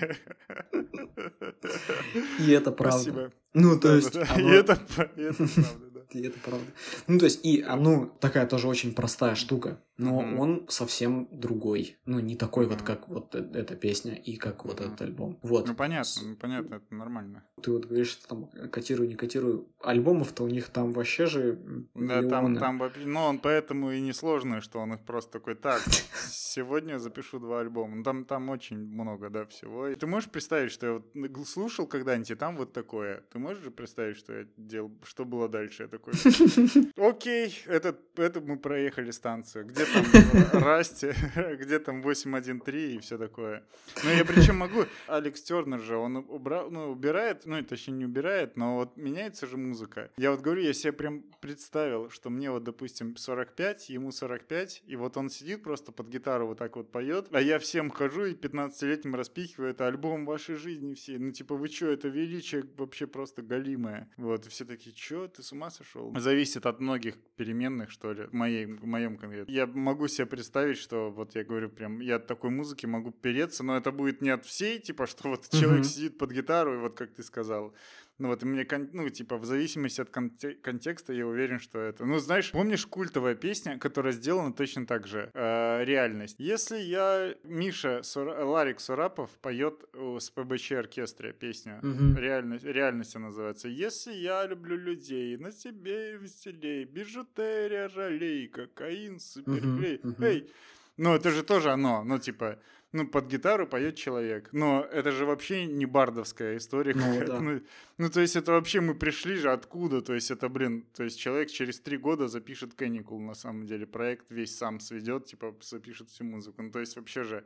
[2.39, 2.99] И это правда.
[2.99, 3.31] Спасибо.
[3.53, 4.33] Ну, то Да, есть, да, да.
[4.35, 4.79] оно- И это,
[5.17, 5.90] и это правда, да.
[6.13, 6.65] И это правда.
[7.07, 10.39] Ну, то есть, и оно такая тоже очень простая штука, но Мгм.
[10.39, 11.97] он совсем другой.
[12.05, 12.85] Ну, не такой вот, Мгм.
[12.85, 14.87] как вот э- эта песня и как вот Мгм.
[14.89, 15.39] этот альбом.
[15.41, 15.67] Вот.
[15.67, 17.43] Ну, понятно, ну, понятно, это нормально.
[17.61, 19.69] Ты вот говоришь, что там котирую, не котирую.
[19.81, 21.59] Альбомов-то у них там вообще же
[21.95, 22.59] Да, там, миллионы.
[22.59, 25.81] там вообще, ну, он поэтому и не сложный, что он их просто такой, так,
[26.31, 27.95] сегодня запишу два альбома.
[27.97, 29.87] Ну, Там, там очень много, да, всего.
[29.87, 33.23] И ты можешь представить, что я вот слушал когда-нибудь, и там вот такое.
[33.31, 35.83] Ты можешь же представить, что я делал, что было дальше?
[35.83, 39.65] Я такой, окей, это, это мы проехали станцию.
[39.65, 40.05] Где там
[40.63, 41.11] Расти,
[41.59, 43.63] где там 813 и все такое.
[44.03, 44.85] Ну, я причем могу...
[45.07, 49.57] Алекс Тернер же, он убрал, ну, убирает, ну, точнее, не убирает, но вот меняется же
[49.57, 50.11] музыка.
[50.17, 54.95] Я вот говорю, я себе прям представил, что мне вот, допустим, 45, ему 45, и
[54.95, 58.33] вот он сидит просто под гитару вот так вот поет, а я всем хожу и
[58.33, 61.17] 15-летним распихиваю, это альбом вашей жизни все.
[61.17, 64.09] Ну, типа, вы что, это величие вообще просто галимое.
[64.17, 65.90] Вот, и все такие, что, ты с ума сошел?
[66.15, 69.51] Зависит от многих переменных, что ли, в, моей, в моем конкретно.
[69.51, 73.63] Я могу себе представить, что вот я говорю прям, я от такой музыки могу переться,
[73.63, 76.95] но это будет не от всей, типа, что вот человек сидит под гитару, и вот
[76.95, 77.73] как ты сказал,
[78.21, 82.05] ну вот, и мне, ну, типа, в зависимости от конте- контекста, я уверен, что это...
[82.05, 85.31] Ну, знаешь, помнишь культовая песня, которая сделана точно так же?
[85.33, 86.35] Э, реальность.
[86.39, 87.35] Если я...
[87.43, 91.79] Миша, Сура- Ларик Сурапов поет с ПБЧ оркестре песню.
[91.81, 92.17] Мгм.
[92.17, 93.67] Реальность, реальность она называется.
[93.67, 99.99] Если я люблю людей, на тебе веселей, бижутерия, ролей, кокаин, суперклей.
[100.03, 100.23] Мгм, мгм.
[100.23, 100.49] Эй,
[100.97, 102.59] ну это же тоже оно, ну типа,
[102.93, 104.49] ну под гитару поет человек.
[104.51, 106.93] Но это же вообще не бардовская история.
[106.93, 107.39] Ну, да.
[107.39, 107.61] Ну,
[107.97, 110.01] ну, то есть это вообще мы пришли же откуда?
[110.01, 113.85] То есть это, блин, то есть человек через три года запишет Каникул на самом деле.
[113.85, 116.61] Проект весь сам сведет, типа запишет всю музыку.
[116.61, 117.45] Ну, то есть вообще же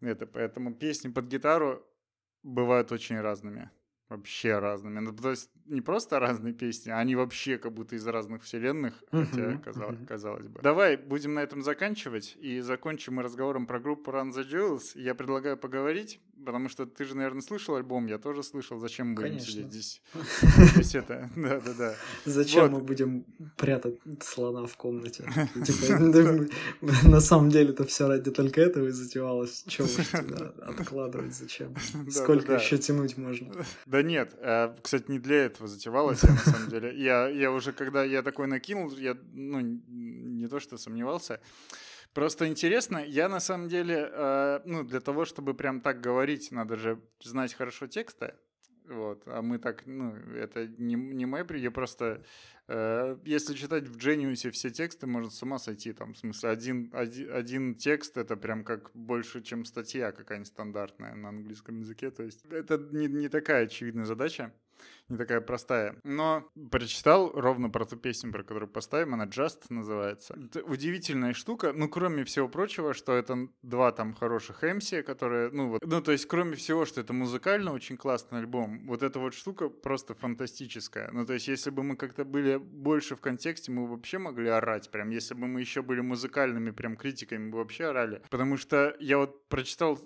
[0.00, 1.84] это, поэтому песни под гитару
[2.42, 3.70] бывают очень разными.
[4.08, 5.00] Вообще разными.
[5.00, 9.04] Ну, то есть не просто разные песни, а они вообще как будто из разных вселенных,
[9.10, 10.60] хотя, казалось, казалось бы.
[10.62, 14.98] Давай будем на этом заканчивать, и закончим мы разговором про группу Run the Jewels.
[14.98, 18.78] Я предлагаю поговорить, потому что ты же, наверное, слышал альбом, я тоже слышал.
[18.78, 19.52] Зачем мы будем Конечно.
[19.52, 20.02] сидеть здесь?
[20.72, 21.94] Здесь это, да-да-да.
[22.24, 23.26] Зачем мы будем
[23.58, 25.24] прятать слона в комнате?
[25.66, 26.48] Типа,
[27.04, 29.62] На самом деле это все ради только этого и затевалось.
[29.66, 30.14] Чего уж
[30.62, 31.74] откладывать, зачем?
[32.10, 33.52] Сколько еще тянуть можно?
[33.84, 36.94] Да нет, э, кстати, не для этого затевалось, на самом деле.
[36.96, 41.40] Я, уже, когда я такой накинул, я, ну, не то что сомневался,
[42.18, 46.74] Просто интересно, я на самом деле, э, ну, для того, чтобы прям так говорить, надо
[46.74, 48.34] же знать хорошо тексты.
[48.88, 52.24] Вот, а мы так, ну, это не, не мой при, я просто,
[52.66, 56.90] э, если читать в Genius все тексты, можно с ума сойти, там, в смысле, один,
[56.92, 62.24] один, один текст, это прям как больше, чем статья какая-нибудь стандартная на английском языке, то
[62.24, 64.52] есть это не, не такая очевидная задача,
[65.08, 65.96] не такая простая.
[66.04, 70.34] Но прочитал ровно про ту песню, про которую поставим, она Just называется.
[70.34, 75.70] Это удивительная штука, ну, кроме всего прочего, что это два там хороших MC, которые, ну,
[75.70, 79.34] вот, ну, то есть, кроме всего, что это музыкально очень классный альбом, вот эта вот
[79.34, 81.10] штука просто фантастическая.
[81.12, 84.90] Ну, то есть, если бы мы как-то были больше в контексте, мы вообще могли орать
[84.90, 85.10] прям.
[85.10, 88.22] Если бы мы еще были музыкальными прям критиками, мы бы вообще орали.
[88.30, 89.98] Потому что я вот прочитал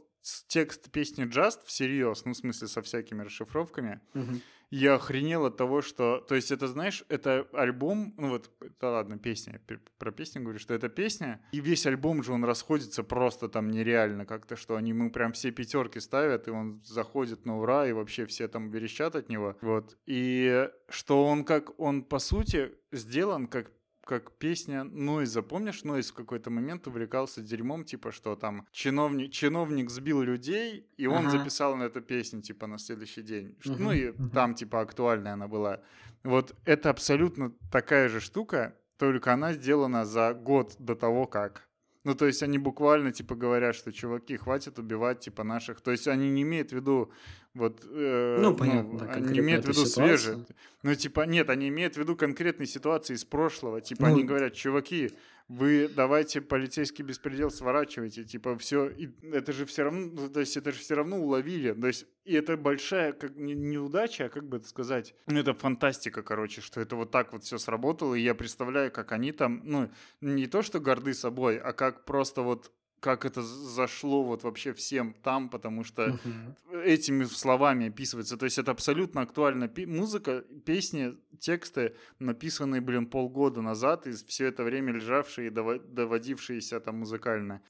[0.46, 4.40] текст песни Just всерьез, ну, в смысле, со всякими расшифровками, Мгм.
[4.72, 6.24] Я охренел от того, что...
[6.26, 8.14] То есть это, знаешь, это альбом...
[8.16, 8.50] Ну вот,
[8.80, 9.60] да ладно, песня.
[9.98, 11.44] Про песню говорю, что это песня.
[11.52, 15.50] И весь альбом же, он расходится просто там нереально как-то, что они ему прям все
[15.50, 19.56] пятерки ставят, и он заходит на ура, и вообще все там верещат от него.
[19.60, 19.98] Вот.
[20.06, 21.78] И что он как...
[21.78, 23.70] Он, по сути, сделан как
[24.20, 25.42] как песня Нойза.
[25.42, 31.06] Помнишь, Нойз в какой-то момент увлекался дерьмом, типа, что там чиновник, чиновник сбил людей, и
[31.06, 31.38] он Ага.
[31.38, 33.56] записал на эту песню, типа, на следующий день.
[33.64, 34.30] Мгм, Ну и мгм.
[34.30, 35.80] там, типа, актуальная она была.
[36.24, 41.68] Вот это абсолютно такая же штука, только она сделана за год до того, как.
[42.04, 45.80] Ну, то есть они буквально, типа, говорят, что, чуваки, хватит убивать, типа, наших...
[45.80, 47.12] То есть они не имеют в виду
[47.55, 50.16] Вот, э, Ну, понятно, да, они имеют в виду ситуация.
[50.16, 50.46] свежие.
[50.82, 53.80] Ну, типа, нет, они имеют в виду конкретные ситуации из прошлого.
[53.80, 55.11] Типа, Ну, они говорят, чуваки,
[55.48, 58.90] вы давайте полицейский беспредел сворачивайте, типа, все,
[59.22, 62.34] это же все равно, ну, то есть это же все равно уловили, то есть, и
[62.34, 66.80] это большая, как не, неудача, а как бы это сказать, ну, это фантастика, короче, что
[66.80, 69.90] это вот так вот все сработало, и я представляю, как они там, ну,
[70.20, 72.72] не то, что горды собой, а как просто вот
[73.03, 76.57] как это зашло вот вообще всем там, потому что Мгм.
[76.84, 78.36] этими словами описывается.
[78.36, 84.46] То есть это абсолютно актуальна пи- музыка, песни, тексты, написанные, блин, полгода назад, и все
[84.46, 87.61] это время лежавшие и дово- доводившиеся там музыкально.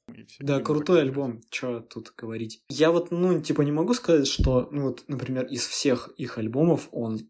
[0.41, 2.61] Да, крутой альбом, чё тут говорить.
[2.68, 6.89] Я вот, ну, типа, не могу сказать, что, ну, вот, например, из всех их альбомов
[6.93, 7.20] он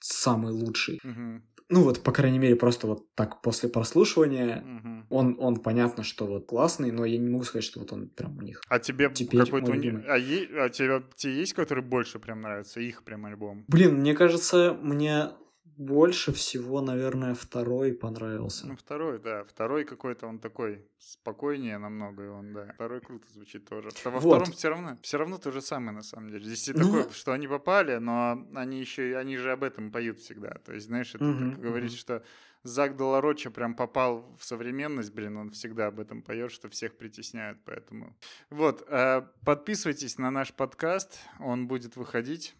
[0.00, 0.98] самый лучший.
[1.04, 5.06] Мгм, Ну, вот, по крайней мере, просто вот так после прослушивания мгм.
[5.10, 8.36] он, он понятно, что вот классный, но я не могу сказать, что вот он прям
[8.38, 8.60] у них.
[8.68, 9.72] А тебе какой-то...
[9.72, 10.04] уни-.
[10.08, 12.80] А, е- а тебе, тебе есть, который больше прям нравится?
[12.80, 13.64] Их прям альбом?
[13.68, 15.30] Блин, мне кажется, мне
[15.76, 18.66] больше всего, наверное, второй понравился.
[18.66, 19.44] Ну, второй, да.
[19.44, 22.72] Второй какой-то он такой спокойнее намного, и он, да.
[22.74, 23.88] Второй круто звучит тоже.
[24.04, 24.36] А Во Вот.
[24.36, 26.44] втором все равно, все равно то же самое, на самом деле.
[26.44, 30.18] Здесь и Ну- такое, что они попали, но они еще, они же об этом поют
[30.20, 30.50] всегда.
[30.64, 31.98] То есть, знаешь, это Мгм, как говорить, мгм.
[31.98, 32.22] что
[32.64, 37.58] Зак Долороча прям попал в современность, блин, он всегда об этом поет, что всех притесняют,
[37.64, 38.16] поэтому...
[38.50, 42.54] Вот, э, подписывайтесь на наш подкаст, он будет выходить.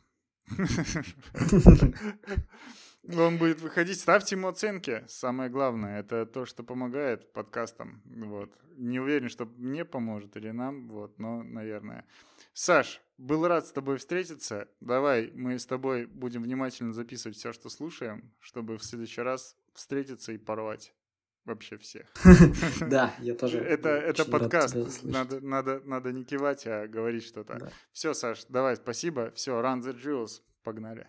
[3.09, 3.98] Он будет выходить.
[3.98, 5.05] Ставьте ему оценки.
[5.09, 8.03] Самое главное, это то, что помогает подкастам.
[8.05, 8.53] Вот.
[8.76, 12.07] Не уверен, что мне поможет или нам, вот, но, наверное.
[12.55, 14.68] Саш, был рад с тобой встретиться.
[14.80, 20.32] Давай мы с тобой будем внимательно записывать все, что слушаем, чтобы в следующий раз встретиться
[20.32, 20.94] и порвать
[21.44, 22.07] вообще всех.
[22.80, 23.59] Да, я тоже.
[23.59, 25.03] Это, это подкаст.
[25.03, 27.59] Надо, надо, надо не кивать, а говорить что-то.
[27.59, 27.72] Да.
[27.92, 29.32] Все, Саш, давай, спасибо.
[29.34, 30.40] Все, run the jewels.
[30.62, 31.09] Погнали.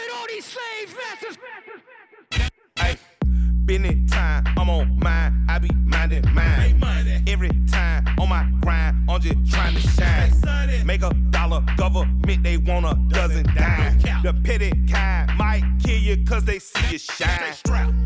[3.65, 6.81] Been it time, I'm on mine, I be minding mine.
[7.27, 10.85] Every time on my grind, I'm just trying to shine.
[10.85, 13.99] Make a dollar, government, they want a dozen dime.
[14.23, 17.55] The petty kind might kill you cause they see you shine.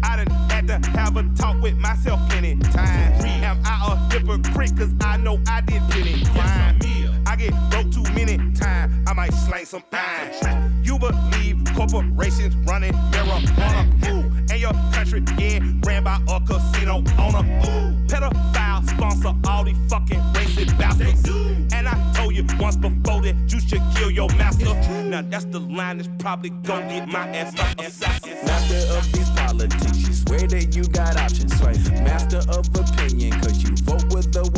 [0.03, 3.23] I done had to have a talk with myself plenty times.
[3.23, 6.79] Am I a hypocrite cause I know I did plenty crime.
[7.35, 10.81] I get broke too many times, I might slang some iron.
[10.85, 14.07] You believe corporations running marijuana.
[14.07, 17.43] Ooh, and your country getting ran by a casino owner.
[17.67, 21.27] Ooh, pedophile sponsor all these fucking racist bastards.
[21.73, 24.73] And I told you once before that you should kill your master.
[25.03, 28.45] Now that's the line that's probably gonna get my ass assassinated.
[28.45, 31.53] Master of these politics, you swear that you got options.
[31.57, 31.91] Slave.
[32.03, 34.49] Master of opinion, cause you vote with the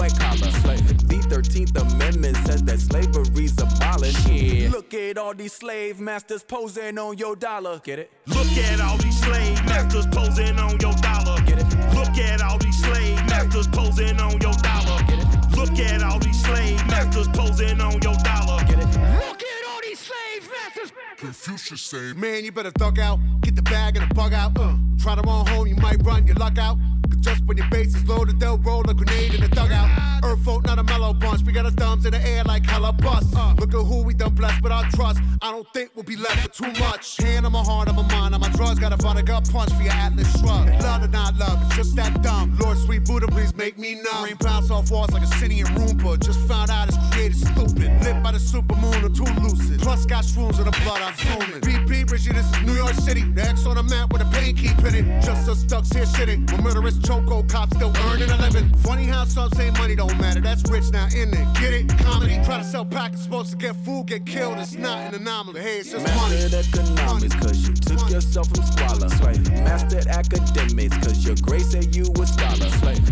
[1.29, 4.27] 13th Amendment says that slavery's abolished.
[4.27, 4.69] Yeah.
[4.69, 7.79] Look at all these slave masters posing on your dollar.
[7.83, 8.11] Get it?
[8.27, 11.41] Look at all these slave masters posing on your dollar.
[11.45, 11.69] Get it?
[11.93, 15.03] Look at all these slave masters posing on your dollar.
[15.07, 15.55] Get it?
[15.55, 18.63] Look at all these slave masters posing on your dollar.
[18.65, 18.87] Get it?
[18.87, 20.91] Look at all these slave masters.
[21.17, 24.57] Confucius say, Man, you better thug out, get the bag and the bug out.
[24.57, 26.77] Uh, try to run home, you might run your luck out.
[27.21, 29.89] Just when your base is loaded, they'll roll a grenade in the dugout.
[30.23, 31.41] Earth folk, not a mellow bunch.
[31.43, 33.33] We got our thumbs in the air like hella bust.
[33.59, 35.19] Look at who we done blessed with our trust.
[35.41, 37.17] I don't think we'll be left with too much.
[37.17, 38.79] Hand on my heart, on my mind, on my drugs.
[38.79, 40.69] Got a vodka punch for your Atlas shrug.
[40.81, 42.57] Love or not love, it's just that dumb.
[42.59, 44.25] Lord, sweet Buddha, please make me numb.
[44.25, 46.19] Rain bounce off walls like a city in Roomba.
[46.19, 48.03] Just found out it's created stupid.
[48.03, 49.79] Lit by the super supermoon or too lucid.
[49.81, 51.61] Plus got shrooms in the blood, I'm zooming.
[51.61, 53.21] BP, Richie, this is New York City.
[53.21, 55.21] The X on the map with a pain keep in it.
[55.23, 56.49] Just us ducks here shitting.
[56.51, 58.67] When murderous choco cops still earning a living.
[58.79, 60.41] Funny how some say money don't matter.
[60.41, 61.47] That's rich now, in it?
[61.59, 61.97] Get it?
[61.99, 62.35] Comedy.
[62.43, 64.57] Try to sell packets, supposed to get food, get killed.
[64.57, 65.61] It's not an anomaly.
[65.61, 66.35] Hey, it's just money.
[66.35, 69.09] Mastered economics, cause you took yourself from squalor.
[69.63, 72.69] Mastered academics, cause your grace said you a scholar.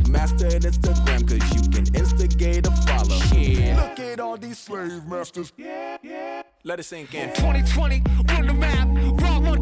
[0.09, 3.17] Mastered Instagram, cause you can instigate a follow.
[3.33, 3.81] Yeah.
[3.81, 5.53] Look at all these slave masters.
[5.57, 6.41] Yeah, yeah.
[6.63, 7.29] Let it sink in.
[7.29, 8.94] 2020, run the map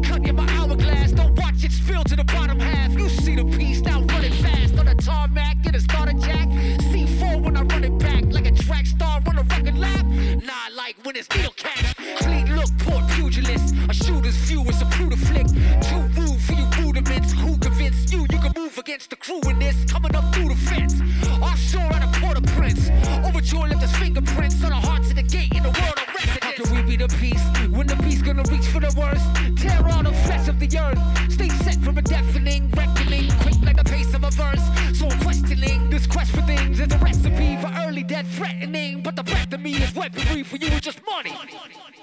[0.02, 1.12] cut in my hourglass.
[1.12, 2.92] Don't watch it spill to the bottom half.
[2.92, 4.78] You see the piece, now run it fast.
[4.78, 6.48] On the tarmac, get a starter jack.
[6.90, 8.24] C4 when I run it back.
[8.30, 10.06] Like a track star on a record lap.
[10.06, 11.94] Nah, like when it's deal cash.
[12.18, 13.74] Clean look, poor pugilist.
[13.88, 15.46] A shooter's view is a brutal flick.
[15.46, 17.32] Too rude for you rudiments.
[17.32, 19.76] Who convinced you you can move against the crew in this?
[19.84, 20.94] Coming up through the fence.
[21.40, 22.90] Offshore out a port of prince.
[23.26, 26.03] Overjoyed left his fingerprints on the hearts of the gate in the world
[26.96, 29.24] the peace when the beast gonna reach for the worst?
[29.56, 31.32] Tear all the flesh of the earth.
[31.32, 34.62] Stay set from a deafening reckoning, quick like the pace of a verse.
[34.98, 39.02] So questioning this quest for things is a recipe for early death threatening.
[39.02, 41.30] But the breath of me is weaponry for you, is just money.
[41.30, 41.93] money, money, money.